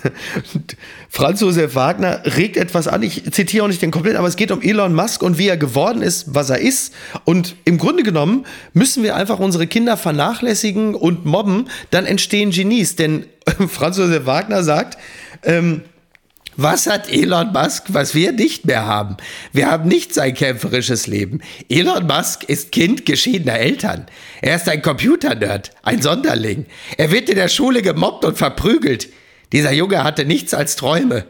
Franz 1.10 1.42
Josef 1.42 1.76
Wagner 1.76 2.22
regt 2.38 2.58
etwas 2.58 2.88
an. 2.88 3.04
Ich 3.04 3.32
zitiere 3.32 3.66
auch 3.66 3.70
nicht 3.70 3.82
den 3.82 3.92
kompletten, 3.92 4.18
aber 4.18 4.28
es 4.28 4.36
geht 4.36 4.52
um 4.52 4.62
Elon 4.62 4.94
Musk 4.94 5.24
und 5.24 5.38
wie 5.38 5.48
er 5.48 5.58
geworden 5.58 6.02
ist, 6.02 6.34
was 6.34 6.50
er 6.50 6.60
ist. 6.60 6.94
Und 7.26 7.56
im 7.66 7.78
Grunde 7.78 8.04
genommen 8.04 8.46
müssen 8.74 9.04
wir 9.04 9.16
einfach 9.16 9.40
unsere 9.40 9.68
Kinder 9.68 9.98
vernachlässigen 9.98 10.96
und 10.96 11.26
mobben, 11.26 11.70
dann 11.92 12.06
entstehen 12.06 12.52
Genies. 12.52 12.96
Denn 12.96 13.26
Franz 13.70 13.98
Josef 13.98 14.26
Wagner 14.26 14.64
sagt, 14.64 14.98
ähm, 15.44 15.82
was 16.56 16.88
hat 16.88 17.12
Elon 17.12 17.52
Musk, 17.52 17.86
was 17.90 18.14
wir 18.16 18.32
nicht 18.32 18.66
mehr 18.66 18.86
haben? 18.86 19.18
Wir 19.52 19.70
haben 19.70 19.88
nicht 19.88 20.14
sein 20.14 20.34
kämpferisches 20.34 21.08
Leben. 21.08 21.42
Elon 21.70 22.06
Musk 22.06 22.44
ist 22.44 22.72
Kind 22.72 23.06
geschiedener 23.06 23.60
Eltern. 23.60 24.06
Er 24.42 24.56
ist 24.56 24.70
ein 24.70 24.82
Computernerd, 24.82 25.72
ein 25.84 26.02
Sonderling. 26.02 26.66
Er 26.98 27.12
wird 27.12 27.30
in 27.30 27.36
der 27.36 27.50
Schule 27.50 27.82
gemobbt 27.82 28.26
und 28.26 28.38
verprügelt. 28.38 29.10
Dieser 29.52 29.72
Junge 29.72 30.04
hatte 30.04 30.26
nichts 30.26 30.54
als 30.54 30.76
Träume. 30.76 31.26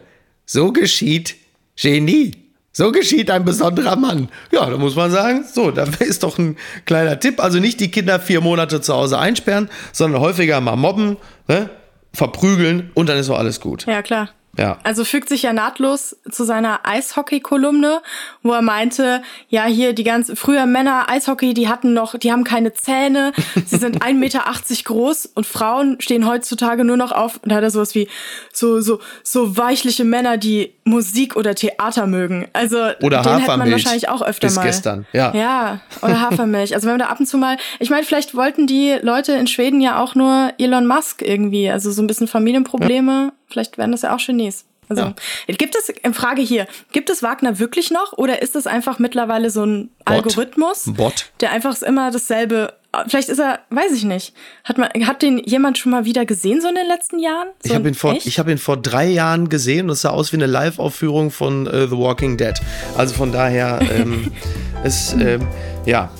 So 0.46 0.72
geschieht 0.72 1.36
Genie. 1.76 2.32
So 2.76 2.90
geschieht 2.90 3.30
ein 3.30 3.44
besonderer 3.44 3.94
Mann. 3.94 4.28
Ja, 4.50 4.68
da 4.68 4.76
muss 4.76 4.96
man 4.96 5.10
sagen, 5.10 5.44
so, 5.50 5.70
da 5.70 5.84
ist 6.00 6.24
doch 6.24 6.38
ein 6.38 6.56
kleiner 6.86 7.20
Tipp. 7.20 7.42
Also 7.42 7.60
nicht 7.60 7.80
die 7.80 7.90
Kinder 7.90 8.18
vier 8.18 8.40
Monate 8.40 8.80
zu 8.80 8.92
Hause 8.92 9.18
einsperren, 9.18 9.70
sondern 9.92 10.20
häufiger 10.20 10.60
mal 10.60 10.76
mobben, 10.76 11.16
ne? 11.46 11.70
verprügeln 12.12 12.90
und 12.94 13.08
dann 13.08 13.18
ist 13.18 13.28
doch 13.28 13.38
alles 13.38 13.60
gut. 13.60 13.86
Ja, 13.86 14.02
klar. 14.02 14.30
Ja. 14.58 14.78
Also 14.84 15.04
fügt 15.04 15.28
sich 15.28 15.42
ja 15.42 15.52
nahtlos 15.52 16.16
zu 16.30 16.44
seiner 16.44 16.80
Eishockey-Kolumne, 16.86 18.02
wo 18.42 18.52
er 18.52 18.62
meinte, 18.62 19.22
ja, 19.48 19.64
hier 19.64 19.92
die 19.92 20.04
ganzen, 20.04 20.36
früher 20.36 20.66
Männer 20.66 21.08
Eishockey, 21.08 21.54
die 21.54 21.68
hatten 21.68 21.92
noch, 21.92 22.18
die 22.18 22.32
haben 22.32 22.44
keine 22.44 22.72
Zähne, 22.74 23.32
sie 23.66 23.76
sind 23.76 24.02
1,80 24.02 24.14
Meter 24.14 24.44
groß 24.84 25.26
und 25.34 25.46
Frauen 25.46 26.00
stehen 26.00 26.26
heutzutage 26.26 26.84
nur 26.84 26.96
noch 26.96 27.12
auf, 27.12 27.40
und 27.42 27.50
da 27.50 27.56
hat 27.56 27.62
er 27.62 27.70
sowas 27.70 27.94
wie, 27.94 28.08
so, 28.52 28.80
so, 28.80 29.00
so 29.22 29.56
weichliche 29.56 30.04
Männer, 30.04 30.36
die 30.36 30.74
Musik 30.84 31.36
oder 31.36 31.54
Theater 31.54 32.06
mögen. 32.06 32.48
Also, 32.52 32.76
oder 33.02 33.22
den 33.22 33.32
Hafermilch. 33.32 33.42
hätte 33.42 33.58
man 33.58 33.70
wahrscheinlich 33.72 34.08
auch 34.08 34.22
öfter 34.22 34.48
bis 34.48 34.56
mal. 34.56 34.62
gestern, 34.62 35.06
ja. 35.12 35.34
Ja, 35.34 35.80
oder 36.02 36.20
Hafermilch. 36.20 36.74
Also 36.74 36.86
wenn 36.86 36.94
man 36.94 37.00
da 37.00 37.06
ab 37.06 37.20
und 37.20 37.26
zu 37.26 37.38
mal, 37.38 37.56
ich 37.78 37.90
meine, 37.90 38.04
vielleicht 38.04 38.34
wollten 38.34 38.66
die 38.66 38.98
Leute 39.02 39.32
in 39.32 39.46
Schweden 39.46 39.80
ja 39.80 40.00
auch 40.00 40.14
nur 40.14 40.52
Elon 40.58 40.86
Musk 40.86 41.22
irgendwie, 41.22 41.70
also 41.70 41.90
so 41.90 42.02
ein 42.02 42.06
bisschen 42.06 42.28
Familienprobleme. 42.28 43.12
Ja. 43.12 43.32
Vielleicht 43.48 43.78
werden 43.78 43.92
das 43.92 44.02
ja 44.02 44.14
auch 44.14 44.24
Genies. 44.24 44.64
Also 44.88 45.02
Ja. 45.02 45.14
gibt 45.46 45.74
es, 45.76 45.88
in 45.88 46.12
Frage 46.12 46.42
hier, 46.42 46.66
gibt 46.92 47.08
es 47.08 47.22
Wagner 47.22 47.58
wirklich 47.58 47.90
noch 47.90 48.12
oder 48.18 48.42
ist 48.42 48.54
es 48.54 48.66
einfach 48.66 48.98
mittlerweile 48.98 49.48
so 49.48 49.64
ein 49.64 49.88
Algorithmus, 50.04 50.86
Ein 50.86 50.94
Bot. 50.94 51.30
der 51.40 51.52
einfach 51.52 51.80
immer 51.80 52.10
dasselbe, 52.10 52.74
vielleicht 53.08 53.30
ist 53.30 53.38
er, 53.38 53.60
weiß 53.70 53.92
ich 53.92 54.04
nicht, 54.04 54.34
hat 54.62 54.76
man, 54.76 54.90
hat 55.06 55.22
den 55.22 55.38
jemand 55.38 55.78
schon 55.78 55.90
mal 55.90 56.04
wieder 56.04 56.26
gesehen 56.26 56.60
so 56.60 56.68
in 56.68 56.74
den 56.74 56.86
letzten 56.86 57.18
Jahren? 57.18 57.48
So 57.62 57.70
Ich 57.70 57.74
habe 57.74 57.88
ihn, 57.88 57.94
vor- 57.94 58.12
ich 58.22 58.38
hab 58.38 58.46
ihn 58.46 58.58
vor 58.58 58.76
drei 58.76 59.06
Jahren 59.06 59.48
gesehen 59.48 59.86
und 59.86 59.92
es 59.92 60.02
sah 60.02 60.10
aus 60.10 60.32
wie 60.32 60.36
eine 60.36 60.46
Live-Aufführung 60.46 61.30
von 61.30 61.66
äh, 61.66 61.86
The 61.88 61.96
Walking 61.96 62.36
Dead. 62.36 62.54
Also 62.94 63.14
von 63.14 63.32
daher, 63.32 63.80
ähm, 63.90 64.32
es, 64.84 65.14
ähm, 65.14 65.48
ja. 65.86 66.10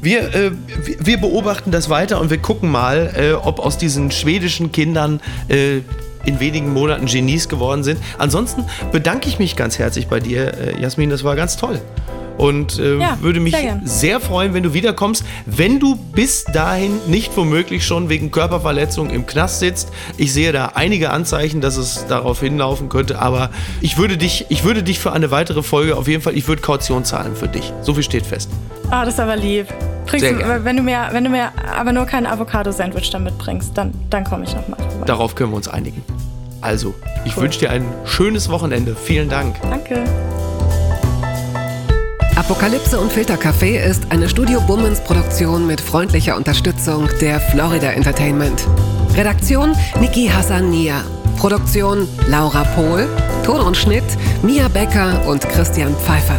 Wir, 0.00 0.34
äh, 0.34 0.50
wir 1.00 1.18
beobachten 1.18 1.70
das 1.72 1.88
weiter 1.90 2.20
und 2.22 2.30
wir 2.30 2.38
gucken 2.38 2.70
mal, 2.70 3.12
äh, 3.16 3.32
ob 3.34 3.58
aus 3.58 3.76
diesen 3.76 4.10
schwedischen 4.10 4.72
Kindern 4.72 5.20
äh, 5.48 5.80
in 6.24 6.40
wenigen 6.40 6.72
Monaten 6.72 7.06
Genies 7.06 7.48
geworden 7.48 7.84
sind. 7.84 7.98
Ansonsten 8.18 8.64
bedanke 8.92 9.28
ich 9.28 9.38
mich 9.38 9.56
ganz 9.56 9.78
herzlich 9.78 10.08
bei 10.08 10.20
dir, 10.20 10.54
äh, 10.54 10.80
Jasmin. 10.80 11.10
Das 11.10 11.24
war 11.24 11.36
ganz 11.36 11.56
toll. 11.56 11.80
Und 12.36 12.78
äh, 12.80 12.98
Ja, 12.98 13.16
würde 13.20 13.38
mich 13.38 13.54
sehr 13.54 13.80
sehr 13.84 14.20
freuen, 14.20 14.54
wenn 14.54 14.64
du 14.64 14.74
wiederkommst. 14.74 15.24
Wenn 15.46 15.78
du 15.78 15.94
bis 15.94 16.44
dahin 16.44 16.98
nicht 17.06 17.36
womöglich 17.36 17.86
schon 17.86 18.08
wegen 18.08 18.32
Körperverletzung 18.32 19.10
im 19.10 19.24
Knast 19.26 19.60
sitzt. 19.60 19.90
Ich 20.16 20.32
sehe 20.32 20.50
da 20.50 20.72
einige 20.74 21.10
Anzeichen, 21.10 21.60
dass 21.60 21.76
es 21.76 22.06
darauf 22.08 22.40
hinlaufen 22.40 22.88
könnte, 22.88 23.20
aber 23.20 23.50
ich 23.80 23.98
würde 23.98 24.16
dich, 24.18 24.46
ich 24.48 24.64
würde 24.64 24.82
dich 24.82 24.98
für 24.98 25.12
eine 25.12 25.30
weitere 25.30 25.62
Folge 25.62 25.96
auf 25.96 26.08
jeden 26.08 26.22
Fall, 26.22 26.36
ich 26.36 26.48
würde 26.48 26.60
Kaution 26.60 27.04
zahlen 27.04 27.36
für 27.36 27.48
dich. 27.48 27.72
So 27.82 27.94
viel 27.94 28.02
steht 28.02 28.26
fest. 28.26 28.50
Ah, 28.90 29.04
das 29.04 29.14
ist 29.14 29.20
aber 29.20 29.36
lieb. 29.36 29.68
Bringst 30.06 30.26
Sehr 30.26 30.32
du, 30.34 30.38
gerne. 30.38 30.64
wenn 30.64 30.76
du 30.76 30.82
mir, 30.82 31.08
wenn 31.12 31.24
du 31.24 31.30
mir 31.30 31.52
aber 31.76 31.92
nur 31.92 32.06
kein 32.06 32.26
Avocado-Sandwich 32.26 33.10
damit 33.10 33.38
bringst, 33.38 33.76
dann, 33.76 33.92
dann 34.10 34.24
komme 34.24 34.44
ich 34.44 34.54
nochmal 34.54 34.78
vorbei. 34.78 35.06
Darauf 35.06 35.34
können 35.34 35.50
wir 35.50 35.56
uns 35.56 35.68
einigen. 35.68 36.02
Also, 36.60 36.94
ich 37.24 37.36
wünsche 37.36 37.58
dir 37.58 37.70
ein 37.70 37.84
schönes 38.04 38.48
Wochenende. 38.48 38.96
Vielen 38.96 39.28
Dank. 39.28 39.56
Danke. 39.62 40.04
Apokalypse 42.36 42.98
und 42.98 43.12
Filtercafé 43.12 43.78
ist 43.78 44.10
eine 44.10 44.28
Studio 44.28 44.60
Bummens 44.60 45.00
Produktion 45.00 45.66
mit 45.66 45.80
freundlicher 45.80 46.36
Unterstützung 46.36 47.08
der 47.20 47.40
Florida 47.40 47.90
Entertainment. 47.92 48.66
Redaktion 49.16 49.74
Niki 50.00 50.26
Hassania. 50.26 51.02
Produktion 51.38 52.08
Laura 52.28 52.64
Pohl. 52.74 53.06
Ton 53.44 53.60
und 53.60 53.76
Schnitt 53.76 54.04
Mia 54.42 54.68
Becker 54.68 55.26
und 55.26 55.48
Christian 55.50 55.94
Pfeiffer. 55.96 56.38